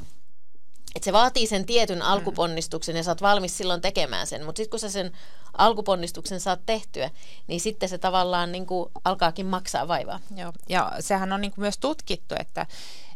että 0.97 1.05
se 1.05 1.13
vaatii 1.13 1.47
sen 1.47 1.67
tietyn 1.67 2.03
alkuponnistuksen 2.03 2.97
ja 2.97 3.03
sä 3.03 3.11
oot 3.11 3.23
valmis 3.23 3.59
silloin 3.59 3.81
tekemään 3.81 4.27
sen. 4.27 4.45
Mutta 4.45 4.57
sitten 4.57 4.71
kun 4.71 4.81
sä 4.81 4.91
sen 4.91 5.13
alkuponnistuksen 5.59 6.41
saat 6.41 6.61
tehtyä, 6.67 7.11
niin 7.47 7.61
sitten 7.61 7.89
se 7.89 7.99
tavallaan 7.99 8.53
niin 8.53 8.67
kuin 8.67 8.91
alkaakin 9.05 9.47
maksaa 9.47 9.89
vaivaa. 9.89 10.21
Joo. 10.37 10.53
Ja 10.69 10.93
sehän 11.01 11.33
on 11.33 11.41
niin 11.41 11.51
kuin 11.51 11.63
myös 11.63 11.79
tutkittu, 11.79 12.35
että 12.39 12.67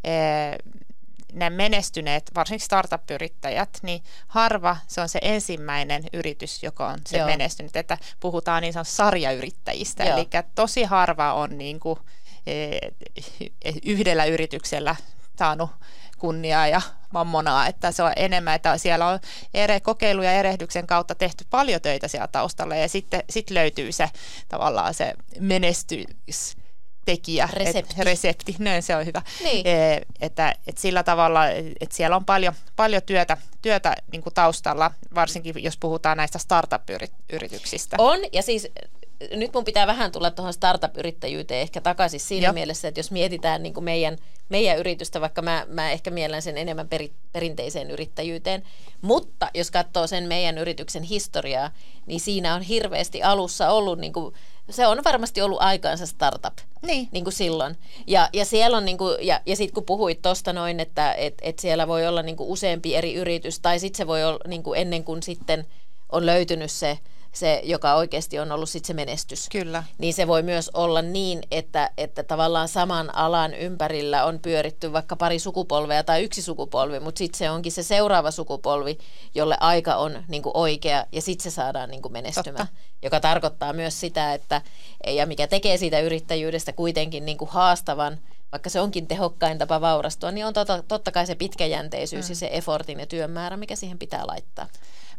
e, 0.05 0.13
ne 1.33 1.51
menestyneet, 1.51 2.31
varsinkin 2.35 2.65
startup-yrittäjät, 2.65 3.79
niin 3.83 4.03
harva 4.29 4.77
se 4.87 5.01
on 5.01 5.09
se 5.09 5.19
ensimmäinen 5.23 6.05
yritys, 6.13 6.63
joka 6.63 6.89
on 6.89 6.99
se 7.07 7.19
Joo. 7.19 7.27
menestynyt. 7.27 7.77
Että 7.77 7.99
puhutaan 8.21 8.63
niin 8.63 8.73
sanotusta 8.73 8.97
sarjayrittäjistä. 8.97 10.05
Joo. 10.05 10.17
Eli 10.17 10.29
tosi 10.55 10.85
harva 10.85 11.35
on 11.35 11.59
niin 11.59 11.81
kuin, 11.81 11.99
e, 12.47 12.79
yhdellä 13.85 14.25
yrityksellä 14.25 14.97
saanut 15.39 15.71
kunniaa 16.23 16.69
ja 16.69 16.81
mammonaa, 17.13 17.67
että 17.67 17.93
se 17.93 18.03
on 18.03 18.13
enemmän, 18.17 18.55
että 18.55 18.79
siellä 18.79 19.09
on 19.09 19.19
ere, 19.55 19.81
kokeilu 19.81 20.23
ja 20.23 20.33
erehdyksen 20.33 20.87
kautta 20.87 21.15
tehty 21.15 21.45
paljon 21.51 21.81
töitä 21.81 22.09
siellä 22.09 22.29
taustalla 22.29 22.77
ja 22.77 22.89
sitten 22.89 23.23
sit 23.31 23.51
löytyy 23.51 23.93
se 23.93 24.11
tavallaan 24.49 24.95
se 24.95 25.15
menestys 25.41 26.57
tekijä, 27.05 27.49
resepti, 27.53 27.95
et, 27.99 28.05
resepti 28.07 28.57
näin 28.59 28.83
se 28.83 28.97
on 28.97 29.07
hyvä, 29.07 29.23
niin. 29.43 29.67
e, 29.67 30.01
että, 30.21 30.55
että 30.67 30.81
sillä 30.81 31.03
tavalla, 31.03 31.49
että 31.81 31.97
siellä 31.97 32.17
on 32.17 32.25
paljon, 32.25 32.55
paljon 32.77 33.03
työtä, 33.07 33.37
työtä 33.63 33.97
niin 34.13 34.23
taustalla, 34.35 34.91
varsinkin 35.15 35.63
jos 35.63 35.77
puhutaan 35.77 36.17
näistä 36.17 36.39
startup-yrityksistä. 36.39 37.97
On, 37.99 38.21
ja 38.33 38.43
siis 38.43 38.69
nyt 39.31 39.55
mun 39.55 39.65
pitää 39.65 39.87
vähän 39.87 40.13
tulla 40.13 40.31
tuohon 40.31 40.53
startup-yrittäjyyteen 40.53 41.61
ehkä 41.61 41.81
takaisin 41.81 42.21
siinä 42.21 42.47
Joo. 42.47 42.53
mielessä, 42.53 42.89
että 42.89 43.01
jos 43.01 43.11
mietitään 43.11 43.63
niin 43.63 43.75
kuin 43.75 43.85
meidän, 43.85 44.19
meidän 44.49 44.79
yritystä, 44.79 45.21
vaikka 45.21 45.43
mä, 45.43 45.67
mä 45.69 45.91
ehkä 45.91 46.11
miellän 46.11 46.43
sen 46.43 46.59
enemmän 46.59 46.89
peri, 46.89 47.13
perinteiseen 47.33 47.91
yrittäjyyteen, 47.91 48.63
mutta 49.03 49.51
jos 49.55 49.71
katsoo 49.71 50.07
sen 50.07 50.29
meidän 50.29 50.59
yrityksen 50.59 51.03
historiaa, 51.03 51.71
niin 52.07 52.21
siinä 52.21 52.55
on 52.55 52.63
hirveästi 52.63 53.23
alussa 53.23 53.71
ollut, 53.71 53.99
niin 53.99 54.13
kuin, 54.13 54.35
se 54.71 54.87
on 54.87 55.05
varmasti 55.05 55.43
ollut 55.43 55.63
aikaansa 55.63 56.07
startup. 56.07 56.59
Niin. 56.83 57.09
niin 57.13 57.25
kuin 57.25 57.35
silloin. 57.35 57.77
Ja, 58.07 58.29
ja 58.33 58.45
siellä 58.45 58.77
on, 58.77 58.85
niin 58.85 58.99
kuin, 58.99 59.17
ja, 59.27 59.41
ja 59.47 59.57
sitten 59.57 59.75
kun 59.75 59.85
puhuit 59.85 60.23
tuosta 60.23 60.53
noin, 60.53 60.81
että 60.81 61.13
et, 61.13 61.35
et 61.43 61.59
siellä 61.59 61.89
voi 61.89 62.07
olla 62.07 62.23
niin 62.23 62.37
kuin 62.37 62.49
useampi 62.49 62.95
eri 62.95 63.15
yritys, 63.15 63.61
tai 63.61 63.79
sitten 63.79 63.99
se 63.99 64.07
voi 64.07 64.25
olla 64.25 64.41
niin 64.47 64.63
kuin 64.63 64.81
ennen 64.81 65.05
kuin 65.05 65.23
sitten 65.23 65.67
on 66.13 66.27
löytynyt 66.27 66.71
se 66.71 66.99
se, 67.33 67.61
joka 67.65 67.95
oikeasti 67.95 68.39
on 68.39 68.53
ollut 68.53 68.69
sit 68.69 68.85
se 68.85 68.95
menestys. 68.95 69.49
Kyllä. 69.49 69.85
Niin 69.99 70.15
se 70.15 70.27
voi 70.27 70.43
myös 70.43 70.71
olla 70.75 71.03
niin, 71.03 71.43
että, 71.51 71.91
että 71.99 72.23
tavallaan 72.23 72.69
saman 72.69 73.15
alan 73.15 73.55
ympärillä 73.55 74.25
on 74.25 74.39
pyöritty 74.39 74.93
vaikka 74.93 75.17
pari 75.17 75.39
sukupolvea 75.39 76.05
tai 76.05 76.25
yksi 76.25 76.43
sukupolvi, 76.43 77.01
mutta 77.01 77.19
sitten 77.19 77.39
se 77.39 77.51
onkin 77.51 77.73
se 77.73 77.83
seuraava 77.83 78.31
sukupolvi, 78.31 78.99
jolle 79.35 79.57
aika 79.61 79.97
on 79.97 80.25
niin 80.29 80.43
kuin 80.43 80.57
oikea 80.57 81.07
ja 81.13 81.23
sitten 81.23 81.43
se 81.51 81.55
saadaan 81.55 81.91
niin 81.91 82.03
kuin 82.03 82.13
menestymään. 82.13 82.67
Totta. 82.67 82.83
Joka 83.03 83.21
tarkoittaa 83.21 83.73
myös 83.73 84.01
sitä, 84.01 84.35
että 84.35 84.63
ja 85.07 85.27
mikä 85.27 85.47
tekee 85.47 85.77
siitä 85.77 86.01
yrittäjyydestä 86.01 86.73
kuitenkin 86.73 87.25
niin 87.25 87.39
kuin 87.39 87.51
haastavan, 87.51 88.19
vaikka 88.53 88.71
se 88.71 88.81
onkin 88.81 89.07
tehokkain 89.07 89.59
tapa 89.59 89.81
vaurastua, 89.81 90.31
niin 90.31 90.47
on 90.47 90.53
totta, 90.53 90.83
totta 90.89 91.13
kai 91.13 91.27
se 91.27 91.35
pitkäjänteisyys 91.35 92.29
mm. 92.29 92.33
ja 92.33 92.37
se 92.37 92.49
effortin 92.53 93.01
ja 93.01 93.07
työn 93.07 93.31
määrä, 93.31 93.57
mikä 93.57 93.77
siihen 93.77 93.99
pitää 93.99 94.27
laittaa. 94.27 94.69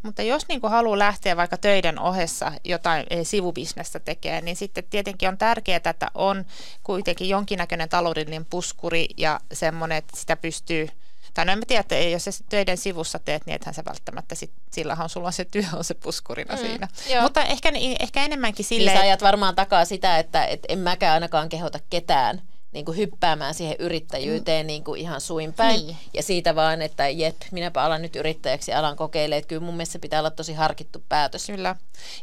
Mutta 0.03 0.21
jos 0.21 0.47
niin 0.47 0.61
kuin 0.61 0.71
haluaa 0.71 0.99
lähteä 0.99 1.37
vaikka 1.37 1.57
töiden 1.57 1.99
ohessa 1.99 2.51
jotain 2.63 3.05
sivubisnestä 3.23 3.99
tekemään, 3.99 4.45
niin 4.45 4.55
sitten 4.55 4.83
tietenkin 4.89 5.29
on 5.29 5.37
tärkeää, 5.37 5.81
että 5.85 6.11
on 6.15 6.45
kuitenkin 6.83 7.29
jonkinnäköinen 7.29 7.89
taloudellinen 7.89 8.45
puskuri 8.45 9.07
ja 9.17 9.39
semmoinen, 9.53 9.97
että 9.97 10.19
sitä 10.19 10.35
pystyy 10.35 10.89
Tai 11.33 11.45
no 11.45 11.51
en 11.51 11.59
mä 11.59 11.65
tiedä, 11.67 11.79
että 11.79 11.95
jos 11.95 12.23
sä 12.23 12.31
töiden 12.49 12.77
sivussa 12.77 13.19
teet, 13.19 13.45
niin 13.45 13.55
ethän 13.55 13.73
sä 13.73 13.85
välttämättä, 13.85 14.35
sit, 14.35 14.51
sillähän 14.71 15.09
sulla 15.09 15.27
on 15.27 15.33
se 15.33 15.45
työ 15.45 15.63
on 15.73 15.83
se 15.83 15.93
puskurina 15.93 16.55
mm, 16.55 16.61
siinä. 16.61 16.87
Joo. 17.09 17.23
Mutta 17.23 17.43
ehkä, 17.43 17.71
ehkä 17.99 18.25
enemmänkin 18.25 18.65
silleen... 18.65 18.95
Niin 18.95 19.01
sä 19.01 19.07
ajat 19.07 19.21
varmaan 19.21 19.55
takaa 19.55 19.85
sitä, 19.85 20.19
että 20.19 20.45
et 20.45 20.65
en 20.69 20.79
mäkään 20.79 21.13
ainakaan 21.13 21.49
kehota 21.49 21.79
ketään 21.89 22.41
niin 22.73 22.85
kuin 22.85 22.97
hyppäämään 22.97 23.53
siihen 23.53 23.75
yrittäjyyteen 23.79 24.65
mm. 24.65 24.67
niin 24.67 24.83
kuin 24.83 25.01
ihan 25.01 25.21
suin 25.21 25.53
päin. 25.53 25.87
Niin. 25.87 25.97
Ja 26.13 26.23
siitä 26.23 26.55
vaan, 26.55 26.81
että 26.81 27.09
jep, 27.09 27.35
minäpä 27.51 27.83
alan 27.83 28.01
nyt 28.01 28.15
yrittäjäksi 28.15 28.73
alan 28.73 28.95
kokeilemaan. 28.95 29.39
Että 29.39 29.47
kyllä 29.47 29.61
mun 29.61 29.73
mielestä 29.73 29.99
pitää 29.99 30.19
olla 30.19 30.31
tosi 30.31 30.53
harkittu 30.53 31.03
päätös. 31.09 31.45
Kyllä. 31.45 31.75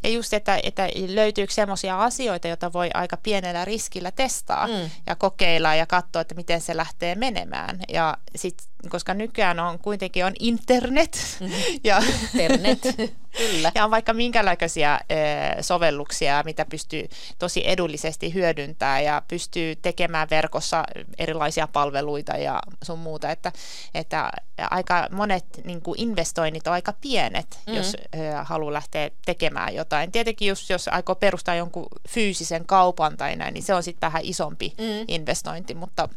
Ja 0.02 0.10
just, 0.10 0.34
että, 0.34 0.60
että 0.62 0.88
löytyykö 1.08 1.52
sellaisia 1.52 2.02
asioita, 2.02 2.48
joita 2.48 2.72
voi 2.72 2.90
aika 2.94 3.16
pienellä 3.16 3.64
riskillä 3.64 4.10
testaa 4.10 4.66
mm. 4.66 4.90
ja 5.06 5.16
kokeilla 5.16 5.74
ja 5.74 5.86
katsoa, 5.86 6.22
että 6.22 6.34
miten 6.34 6.60
se 6.60 6.76
lähtee 6.76 7.14
menemään. 7.14 7.80
Ja 7.88 8.16
sitten 8.36 8.69
koska 8.88 9.14
nykyään 9.14 9.60
on 9.60 9.78
kuitenkin 9.78 10.24
on 10.24 10.32
internet. 10.38 11.36
Mm-hmm. 11.40 11.56
Ja, 11.84 12.02
internet, 12.34 12.78
kyllä. 13.36 13.72
Ja 13.74 13.84
on 13.84 13.90
vaikka 13.90 14.14
minkälaisia 14.14 15.00
sovelluksia, 15.60 16.42
mitä 16.44 16.64
pystyy 16.64 17.08
tosi 17.38 17.68
edullisesti 17.68 18.34
hyödyntämään 18.34 19.04
ja 19.04 19.22
pystyy 19.28 19.76
tekemään 19.76 20.30
verkossa 20.30 20.84
erilaisia 21.18 21.68
palveluita 21.68 22.36
ja 22.36 22.62
sun 22.82 22.98
muuta. 22.98 23.30
Että, 23.30 23.52
että 23.94 24.30
aika 24.70 25.08
monet 25.10 25.44
niin 25.64 25.82
kuin 25.82 26.00
investoinnit 26.00 26.66
on 26.66 26.72
aika 26.72 26.94
pienet, 27.00 27.46
mm-hmm. 27.50 27.74
jos 27.74 27.96
haluaa 28.44 28.72
lähteä 28.72 29.10
tekemään 29.26 29.74
jotain. 29.74 30.12
Tietenkin 30.12 30.48
jos, 30.48 30.70
jos 30.70 30.88
aikoo 30.88 31.14
perustaa 31.14 31.54
jonkun 31.54 31.86
fyysisen 32.08 32.66
kaupan 32.66 33.16
tai 33.16 33.36
näin, 33.36 33.54
niin 33.54 33.64
se 33.64 33.74
on 33.74 33.82
sitten 33.82 34.06
vähän 34.06 34.22
isompi 34.24 34.74
mm-hmm. 34.78 35.04
investointi, 35.08 35.74
mutta 35.74 36.08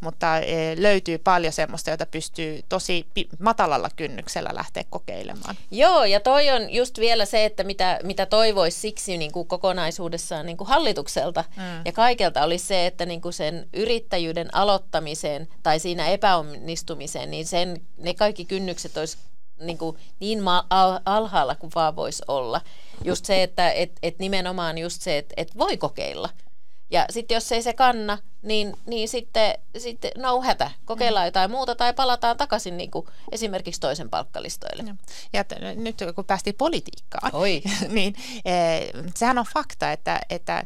mutta 0.00 0.38
e, 0.38 0.74
löytyy 0.82 1.18
paljon 1.18 1.52
semmoista, 1.52 1.90
jota 1.90 2.06
pystyy 2.06 2.60
tosi 2.68 3.06
matalalla 3.38 3.88
kynnyksellä 3.96 4.50
lähteä 4.52 4.84
kokeilemaan. 4.90 5.56
Joo, 5.70 6.04
ja 6.04 6.20
toi 6.20 6.50
on 6.50 6.72
just 6.72 6.98
vielä 6.98 7.24
se, 7.24 7.44
että 7.44 7.64
mitä, 7.64 7.98
mitä 8.02 8.26
toivoisi 8.26 8.80
siksi 8.80 9.18
niin 9.18 9.32
kuin 9.32 9.48
kokonaisuudessaan 9.48 10.46
niin 10.46 10.56
kuin 10.56 10.68
hallitukselta 10.68 11.44
mm. 11.56 11.62
ja 11.84 11.92
kaikelta 11.92 12.44
olisi 12.44 12.66
se, 12.66 12.86
että 12.86 13.06
niin 13.06 13.20
kuin 13.20 13.32
sen 13.32 13.68
yrittäjyyden 13.72 14.54
aloittamiseen 14.54 15.48
tai 15.62 15.78
siinä 15.78 16.08
epäonnistumiseen, 16.08 17.30
niin 17.30 17.46
sen, 17.46 17.80
ne 17.98 18.14
kaikki 18.14 18.44
kynnykset 18.44 18.96
olisi 18.96 19.18
niin, 19.60 19.78
kuin 19.78 19.96
niin 20.20 20.42
ma- 20.42 20.66
alhaalla 21.04 21.54
kuin 21.54 21.72
vaan 21.74 21.96
voisi 21.96 22.22
olla. 22.28 22.60
Just 23.04 23.24
se, 23.24 23.42
että 23.42 23.70
et, 23.70 23.92
et 24.02 24.18
nimenomaan 24.18 24.78
just 24.78 25.02
se, 25.02 25.18
että 25.18 25.34
et 25.36 25.58
voi 25.58 25.76
kokeilla– 25.76 26.28
ja 26.94 27.06
sitten 27.10 27.34
jos 27.34 27.52
ei 27.52 27.62
se 27.62 27.72
kanna, 27.72 28.18
niin, 28.42 28.76
niin 28.86 29.08
sitten, 29.08 29.58
sitten 29.78 30.10
no 30.16 30.42
hätä, 30.42 30.70
kokeillaan 30.84 31.24
mm. 31.24 31.26
jotain 31.26 31.50
muuta 31.50 31.74
tai 31.74 31.94
palataan 31.94 32.36
takaisin 32.36 32.76
niin 32.76 32.90
kuin 32.90 33.06
esimerkiksi 33.32 33.80
toisen 33.80 34.10
palkkalistoille. 34.10 34.94
Ja 35.32 35.44
nyt 35.74 35.96
kun 36.14 36.24
päästiin 36.24 36.56
politiikkaan, 36.56 37.34
Oi. 37.34 37.62
niin 37.88 38.14
eh, 38.44 38.88
sehän 39.14 39.38
on 39.38 39.46
fakta, 39.54 39.92
että, 39.92 40.20
että 40.30 40.64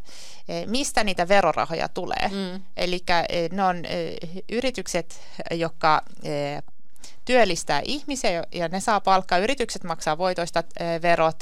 eh, 0.48 0.66
mistä 0.66 1.04
niitä 1.04 1.28
verorahoja 1.28 1.88
tulee. 1.88 2.28
Mm. 2.28 2.62
Eli 2.76 3.02
eh, 3.28 3.50
ne 3.50 3.64
on 3.64 3.84
eh, 3.84 4.16
yritykset, 4.52 5.20
jotka 5.50 6.02
eh, 6.22 6.62
työllistää 7.28 7.82
ihmisiä 7.84 8.44
ja 8.52 8.68
ne 8.68 8.80
saa 8.80 9.00
palkkaa. 9.00 9.38
Yritykset 9.38 9.84
maksaa 9.84 10.18
voitoista 10.18 10.64
verot, 11.02 11.36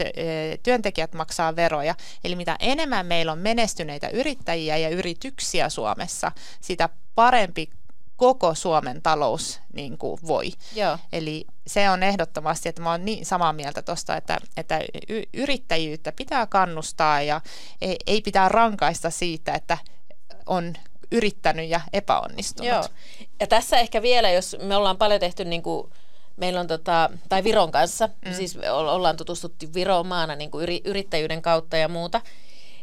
työntekijät 0.62 1.12
maksaa 1.14 1.56
veroja. 1.56 1.94
Eli 2.24 2.36
mitä 2.36 2.56
enemmän 2.60 3.06
meillä 3.06 3.32
on 3.32 3.38
menestyneitä 3.38 4.08
yrittäjiä 4.08 4.76
ja 4.76 4.88
yrityksiä 4.88 5.68
Suomessa, 5.68 6.32
sitä 6.60 6.88
parempi 7.14 7.70
koko 8.16 8.54
Suomen 8.54 9.02
talous 9.02 9.60
niin 9.72 9.98
kuin 9.98 10.18
voi. 10.26 10.52
Joo. 10.74 10.98
Eli 11.12 11.44
se 11.66 11.90
on 11.90 12.02
ehdottomasti, 12.02 12.68
että 12.68 12.82
mä 12.82 12.90
oon 12.90 13.04
niin 13.04 13.26
samaa 13.26 13.52
mieltä 13.52 13.82
tuosta, 13.82 14.16
että, 14.16 14.38
että 14.56 14.80
yrittäjyyttä 15.34 16.12
pitää 16.12 16.46
kannustaa 16.46 17.22
ja 17.22 17.40
ei, 17.80 17.96
ei 18.06 18.20
pitää 18.20 18.48
rankaista 18.48 19.10
siitä, 19.10 19.54
että 19.54 19.78
on 20.46 20.74
yrittänyt 21.12 21.68
ja 21.68 21.80
epäonnistunut. 21.92 22.72
Joo. 22.72 22.84
Ja 23.40 23.46
tässä 23.46 23.78
ehkä 23.78 24.02
vielä, 24.02 24.30
jos 24.30 24.56
me 24.62 24.76
ollaan 24.76 24.98
paljon 24.98 25.20
tehty 25.20 25.44
niin 25.44 25.62
kuin 25.62 25.90
meillä 26.36 26.60
on 26.60 26.66
tota, 26.66 27.10
tai 27.28 27.44
Viron 27.44 27.70
kanssa, 27.70 28.08
mm. 28.24 28.32
siis 28.32 28.58
ollaan 28.72 29.16
tutustuttu 29.16 29.66
Viron 29.74 30.06
maana 30.06 30.36
niin 30.36 30.50
kuin 30.50 30.68
yrittäjyyden 30.84 31.42
kautta 31.42 31.76
ja 31.76 31.88
muuta, 31.88 32.20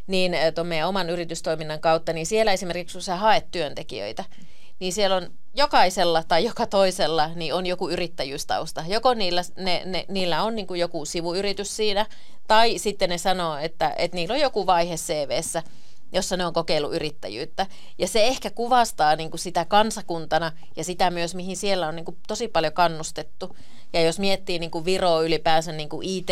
niin 0.08 0.36
tuon 0.56 0.68
meidän 0.68 0.88
oman 0.88 1.10
yritystoiminnan 1.10 1.80
kautta, 1.80 2.14
niin 2.14 2.26
siellä 2.26 2.54
esimerkiksi 2.54 2.96
kun 2.96 3.02
sä 3.02 3.16
haet 3.16 3.52
työntekijöitä, 3.52 4.24
niin 4.80 4.94
siellä 4.94 5.16
on 5.16 5.32
jokaisella 5.54 6.24
tai 6.28 6.46
joka 6.46 6.68
toisella 6.68 7.30
niin 7.36 7.54
on 7.54 7.66
joku 7.66 7.90
yrittäjyystausta. 7.90 8.84
Joko 8.88 9.14
niillä, 9.14 9.42
ne, 9.58 9.82
ne, 9.86 10.06
niillä 10.08 10.44
on 10.44 10.56
niin 10.56 10.68
kuin 10.68 10.80
joku 10.80 11.06
sivuyritys 11.06 11.76
siinä, 11.76 12.06
tai 12.48 12.78
sitten 12.78 13.10
ne 13.10 13.18
sanoo, 13.18 13.58
että, 13.58 13.94
että 13.98 14.16
niillä 14.16 14.34
on 14.34 14.40
joku 14.40 14.66
vaihe 14.66 14.96
CVssä, 14.96 15.64
jossa 16.14 16.38
ne 16.38 16.46
on 16.46 16.54
kokeillut 16.54 16.94
yrittäjyyttä. 16.94 17.68
Ja 17.98 18.08
se 18.08 18.28
ehkä 18.28 18.50
kuvastaa 18.50 19.16
niin 19.16 19.30
kuin 19.30 19.40
sitä 19.40 19.66
kansakuntana 19.66 20.52
ja 20.76 20.84
sitä 20.84 21.12
myös, 21.12 21.36
mihin 21.36 21.58
siellä 21.58 21.88
on 21.88 21.96
niin 21.96 22.06
kuin 22.06 22.18
tosi 22.28 22.48
paljon 22.48 22.74
kannustettu. 22.74 23.56
Ja 23.94 24.02
jos 24.02 24.20
miettii 24.20 24.60
niin 24.60 24.72
kuin 24.72 24.86
Viroa 24.86 25.22
ylipäänsä 25.22 25.72
niin 25.72 25.90
kuin 25.90 26.10
IT, 26.10 26.30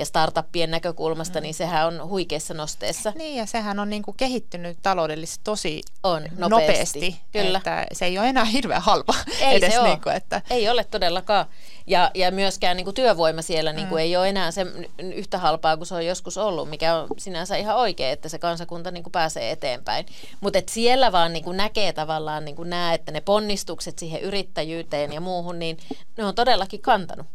ja 0.00 0.06
startuppien 0.06 0.70
näkökulmasta, 0.70 1.38
mm. 1.38 1.42
niin 1.42 1.54
sehän 1.54 1.86
on 1.86 2.08
huikeassa 2.08 2.54
nosteessa. 2.54 3.12
Niin, 3.16 3.36
ja 3.36 3.46
sehän 3.46 3.78
on 3.78 3.90
niin 3.90 4.02
kuin 4.02 4.16
kehittynyt 4.16 4.78
taloudellisesti 4.82 5.40
tosi 5.44 5.82
on, 6.02 6.22
nopeasti. 6.22 6.48
nopeasti 6.48 7.20
Kyllä. 7.32 7.58
Että 7.58 7.86
se 7.92 8.04
ei 8.04 8.18
ole 8.18 8.28
enää 8.28 8.44
hirveän 8.44 8.82
halpa 8.82 9.14
ei 9.40 9.56
edes. 9.56 9.74
Se 9.74 9.82
niin 9.82 10.00
kuin, 10.00 10.16
että... 10.16 10.42
Ei 10.50 10.68
ole 10.68 10.84
todellakaan. 10.84 11.46
Ja, 11.86 12.10
ja 12.14 12.30
myöskään 12.30 12.76
niin 12.76 12.84
kuin 12.84 12.94
työvoima 12.94 13.42
siellä 13.42 13.72
niin 13.72 13.88
kuin 13.88 14.00
mm. 14.00 14.02
ei 14.02 14.16
ole 14.16 14.28
enää 14.28 14.50
se 14.50 14.66
yhtä 14.98 15.38
halpaa 15.38 15.76
kuin 15.76 15.86
se 15.86 15.94
on 15.94 16.06
joskus 16.06 16.38
ollut, 16.38 16.70
mikä 16.70 16.94
on 16.94 17.08
sinänsä 17.18 17.56
ihan 17.56 17.76
oikein, 17.76 18.12
että 18.12 18.28
se 18.28 18.38
kansakunta 18.38 18.90
niin 18.90 19.02
kuin 19.02 19.12
pääsee 19.12 19.50
eteenpäin. 19.50 20.06
Mutta 20.40 20.58
siellä 20.70 21.12
vaan 21.12 21.32
niin 21.32 21.44
kuin 21.44 21.56
näkee 21.56 21.92
tavallaan 21.92 22.44
niin 22.44 22.56
kuin 22.56 22.70
nämä, 22.70 22.94
että 22.94 23.12
ne 23.12 23.20
ponnistukset 23.20 23.98
siihen 23.98 24.20
yrittäjyyteen 24.20 25.12
ja 25.12 25.20
muuhun, 25.20 25.58
niin 25.58 25.76
ne 26.16 26.24
on 26.24 26.34
todellakin 26.34 26.82
kantanut. 26.82 27.26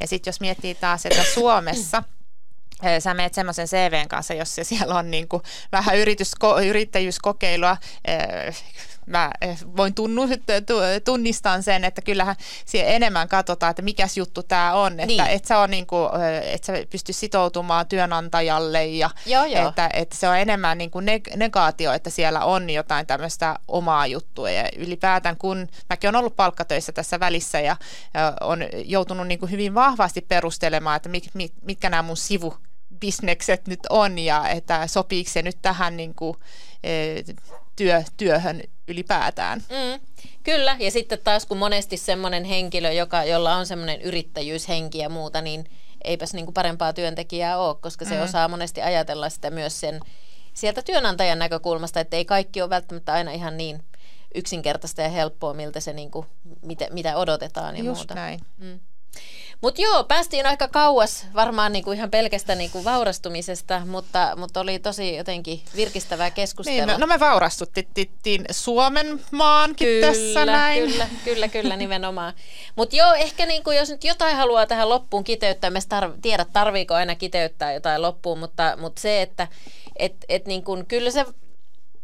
Ja 0.00 0.06
sitten 0.06 0.30
jos 0.30 0.40
miettii 0.40 0.74
taas, 0.74 1.06
että 1.06 1.24
Suomessa 1.34 2.02
eh, 2.82 3.02
sä 3.02 3.14
meet 3.14 3.34
semmoisen 3.34 3.66
CVn 3.66 4.08
kanssa, 4.08 4.34
jos 4.34 4.54
se 4.54 4.64
siellä 4.64 4.94
on 4.94 5.10
niin 5.10 5.28
kuin 5.28 5.42
vähän 5.72 5.98
yritys, 5.98 6.32
yrittäjyyskokeilua, 6.66 7.76
eh, 8.04 8.56
mä 9.06 9.30
eh, 9.40 9.58
voin 9.76 9.94
tunnistaa 11.04 11.62
sen, 11.62 11.84
että 11.84 12.02
kyllähän 12.02 12.36
siellä 12.66 12.90
enemmän 12.90 13.28
katsotaan, 13.28 13.70
että 13.70 13.82
mikäs 13.82 14.16
juttu 14.16 14.42
tämä 14.42 14.74
on, 14.74 14.92
että 14.92 15.06
niin. 15.06 15.26
et 15.26 15.44
sä, 15.44 15.58
on 15.58 15.70
niinku, 15.70 15.96
et 16.42 16.64
sä 16.64 16.72
pysty 16.90 17.12
sitoutumaan 17.12 17.86
työnantajalle 17.86 18.86
ja 18.86 19.10
joo, 19.26 19.44
joo. 19.44 19.68
Että, 19.68 19.90
että 19.92 20.16
se 20.16 20.28
on 20.28 20.38
enemmän 20.38 20.78
niinku 20.78 21.00
negaatio, 21.36 21.92
että 21.92 22.10
siellä 22.10 22.44
on 22.44 22.70
jotain 22.70 23.06
tämmöistä 23.06 23.58
omaa 23.68 24.06
juttua 24.06 24.50
ja 24.50 24.68
ylipäätään 24.76 25.36
kun 25.36 25.68
mäkin 25.88 26.08
olen 26.08 26.18
ollut 26.18 26.36
palkkatöissä 26.36 26.92
tässä 26.92 27.20
välissä 27.20 27.60
ja, 27.60 27.76
ja 28.14 28.32
on 28.40 28.64
joutunut 28.84 29.26
niinku 29.26 29.46
hyvin 29.46 29.74
vahvasti 29.74 30.20
perustelemaan, 30.20 30.96
että 30.96 31.08
mit, 31.08 31.30
mit, 31.34 31.52
mitkä 31.62 31.90
nämä 31.90 32.02
mun 32.02 32.16
sivu 32.16 32.54
bisnekset 33.00 33.66
nyt 33.68 33.80
on 33.90 34.18
ja 34.18 34.48
että 34.48 34.86
sopiiko 34.86 35.30
se 35.30 35.42
nyt 35.42 35.58
tähän 35.62 35.96
niin 35.96 36.14
kuin, 36.14 36.36
työ, 37.76 38.02
työhön 38.16 38.62
ylipäätään. 38.90 39.62
Mm, 39.68 40.00
kyllä, 40.42 40.76
ja 40.78 40.90
sitten 40.90 41.18
taas 41.24 41.46
kun 41.46 41.58
monesti 41.58 41.96
semmoinen 41.96 42.44
henkilö, 42.44 42.92
joka, 42.92 43.24
jolla 43.24 43.54
on 43.56 43.66
semmoinen 43.66 44.02
yrittäjyyshenki 44.02 44.98
ja 44.98 45.08
muuta, 45.08 45.40
niin 45.40 45.64
eipäs 46.04 46.34
niin 46.34 46.46
kuin 46.46 46.54
parempaa 46.54 46.92
työntekijää 46.92 47.58
ole, 47.58 47.76
koska 47.80 48.04
se 48.04 48.16
mm. 48.16 48.22
osaa 48.22 48.48
monesti 48.48 48.82
ajatella 48.82 49.28
sitä 49.28 49.50
myös 49.50 49.80
sen 49.80 50.00
sieltä 50.54 50.82
työnantajan 50.82 51.38
näkökulmasta, 51.38 52.00
että 52.00 52.16
ei 52.16 52.24
kaikki 52.24 52.62
ole 52.62 52.70
välttämättä 52.70 53.12
aina 53.12 53.30
ihan 53.30 53.56
niin 53.56 53.82
yksinkertaista 54.34 55.02
ja 55.02 55.08
helppoa, 55.08 55.54
miltä 55.54 55.80
se 55.80 55.92
niin 55.92 56.10
kuin, 56.10 56.26
mitä, 56.62 56.88
mitä 56.90 57.16
odotetaan 57.16 57.76
ja 57.76 57.84
Just 57.84 57.98
muuta. 58.00 58.14
näin. 58.14 58.40
Mm. 58.58 58.80
Mutta 59.60 59.82
joo, 59.82 60.04
päästiin 60.04 60.46
aika 60.46 60.68
kauas 60.68 61.26
varmaan 61.34 61.72
niinku 61.72 61.92
ihan 61.92 62.10
pelkästä 62.10 62.54
niinku 62.54 62.84
vaurastumisesta, 62.84 63.82
mutta, 63.86 64.36
mutta 64.36 64.60
oli 64.60 64.78
tosi 64.78 65.16
jotenkin 65.16 65.62
virkistävää 65.76 66.30
keskustelua. 66.30 66.86
Niin, 66.86 66.88
no, 66.88 66.98
no 66.98 67.06
me 67.06 67.20
vaurastuttiin 67.20 68.44
Suomen 68.50 69.20
maankin 69.30 69.88
kyllä, 69.88 70.06
tässä 70.06 70.46
näin. 70.46 70.90
Kyllä, 70.90 71.08
kyllä, 71.24 71.48
kyllä 71.48 71.76
nimenomaan. 71.76 72.34
Mutta 72.76 72.96
joo, 72.96 73.12
ehkä 73.12 73.46
niinku, 73.46 73.70
jos 73.70 73.90
nyt 73.90 74.04
jotain 74.04 74.36
haluaa 74.36 74.66
tähän 74.66 74.88
loppuun 74.88 75.24
kiteyttää, 75.24 75.70
me 75.70 75.78
tar- 75.78 76.18
tiedä 76.22 76.46
tarviiko 76.52 76.94
aina 76.94 77.14
kiteyttää 77.14 77.72
jotain 77.72 78.02
loppuun, 78.02 78.38
mutta, 78.38 78.76
mutta 78.80 79.00
se, 79.00 79.22
että 79.22 79.48
et, 79.96 80.14
et 80.28 80.46
niinku, 80.46 80.84
kyllä 80.88 81.10
se 81.10 81.24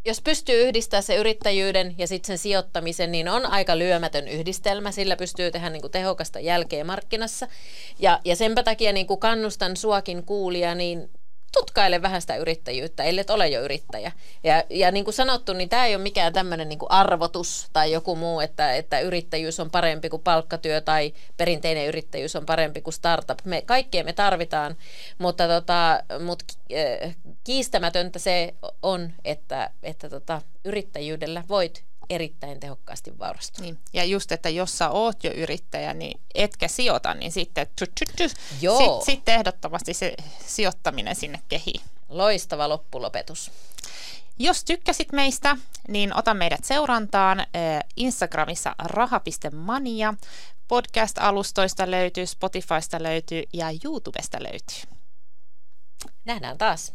jos 0.07 0.21
pystyy 0.21 0.69
yhdistämään 0.69 1.03
se 1.03 1.17
yrittäjyyden 1.17 1.95
ja 1.99 2.07
sitten 2.07 2.27
sen 2.27 2.39
sijoittamisen, 2.39 3.13
niin 3.13 3.29
on 3.29 3.47
aika 3.47 3.79
lyömätön 3.79 4.29
yhdistelmä. 4.29 4.91
Sillä 4.91 5.17
pystyy 5.17 5.51
tehdä 5.51 5.71
niin 5.71 5.81
kuin 5.81 5.91
tehokasta 5.91 6.41
jälkeä 6.41 6.85
markkinassa. 6.85 7.49
Ja, 7.99 8.21
ja 8.25 8.37
senpä 8.37 8.63
takia 8.63 8.93
niin 8.93 9.07
kuin 9.07 9.21
kannustan 9.21 9.77
suakin 9.77 10.25
kuulia, 10.25 10.75
niin 10.75 11.11
tutkaile 11.59 12.03
vähän 12.03 12.21
sitä 12.21 12.37
yrittäjyyttä, 12.37 13.05
ellei 13.05 13.25
ole 13.29 13.49
jo 13.49 13.61
yrittäjä. 13.61 14.13
Ja, 14.45 14.65
ja 14.71 14.91
niin 14.91 15.05
kuin 15.05 15.15
sanottu, 15.15 15.53
niin 15.53 15.69
tämä 15.69 15.87
ei 15.87 15.95
ole 15.95 16.03
mikään 16.03 16.33
tämmöinen 16.33 16.69
niin 16.69 16.79
arvotus 16.89 17.69
tai 17.73 17.93
joku 17.93 18.17
muu, 18.17 18.41
että, 18.41 18.75
että 18.75 19.01
yrittäjyys 19.01 19.61
on 19.61 19.71
parempi 19.71 20.09
kuin 20.09 20.23
palkkatyö 20.23 20.81
tai 20.81 21.15
perinteinen 21.37 21.87
yrittäjyys 21.87 22.37
on 22.37 22.47
parempi 22.47 22.81
kuin 22.81 22.95
startup. 22.95 23.39
Me, 23.45 23.63
kaikkea 23.63 24.05
me 24.05 24.13
tarvitaan, 24.13 24.77
mutta, 25.19 25.49
tota, 25.49 26.03
mutta 26.25 26.45
äh, 27.05 27.17
kiistämätöntä 27.45 28.19
se 28.19 28.55
on, 28.83 29.13
että, 29.25 29.71
että 29.83 30.11
tota, 30.11 30.43
yrittäjyydellä 30.65 31.45
voit 31.49 31.85
erittäin 32.11 32.61
tehokkaasti 32.61 33.19
vaurastua. 33.19 33.65
Niin. 33.65 33.79
Ja 33.93 34.05
just, 34.05 34.33
että 34.33 34.49
jos 34.49 34.79
sä 34.79 34.91
oot 34.91 35.25
jo 35.25 35.31
yrittäjä, 35.33 35.95
niin 35.95 36.21
etkä 36.35 36.69
sijoita, 36.69 37.15
niin 37.15 37.33
sitten 37.33 37.67
sitten 37.77 38.31
sit 39.05 39.29
ehdottomasti 39.29 39.95
se 39.95 40.15
sijoittaminen 40.47 41.17
sinne 41.17 41.41
kehiin. 41.49 41.81
Loistava 42.09 42.69
loppulopetus. 42.69 43.51
Jos 44.39 44.65
tykkäsit 44.65 45.13
meistä, 45.13 45.57
niin 45.89 46.17
ota 46.17 46.35
meidät 46.35 46.65
seurantaan 46.65 47.47
Instagramissa 47.97 48.75
raha.mania. 48.79 50.15
Podcast-alustoista 50.69 51.91
löytyy, 51.91 52.27
Spotifysta 52.27 53.03
löytyy 53.03 53.43
ja 53.53 53.67
YouTubesta 53.85 54.39
löytyy. 54.43 54.97
Nähdään 56.25 56.59
taas. 56.59 56.93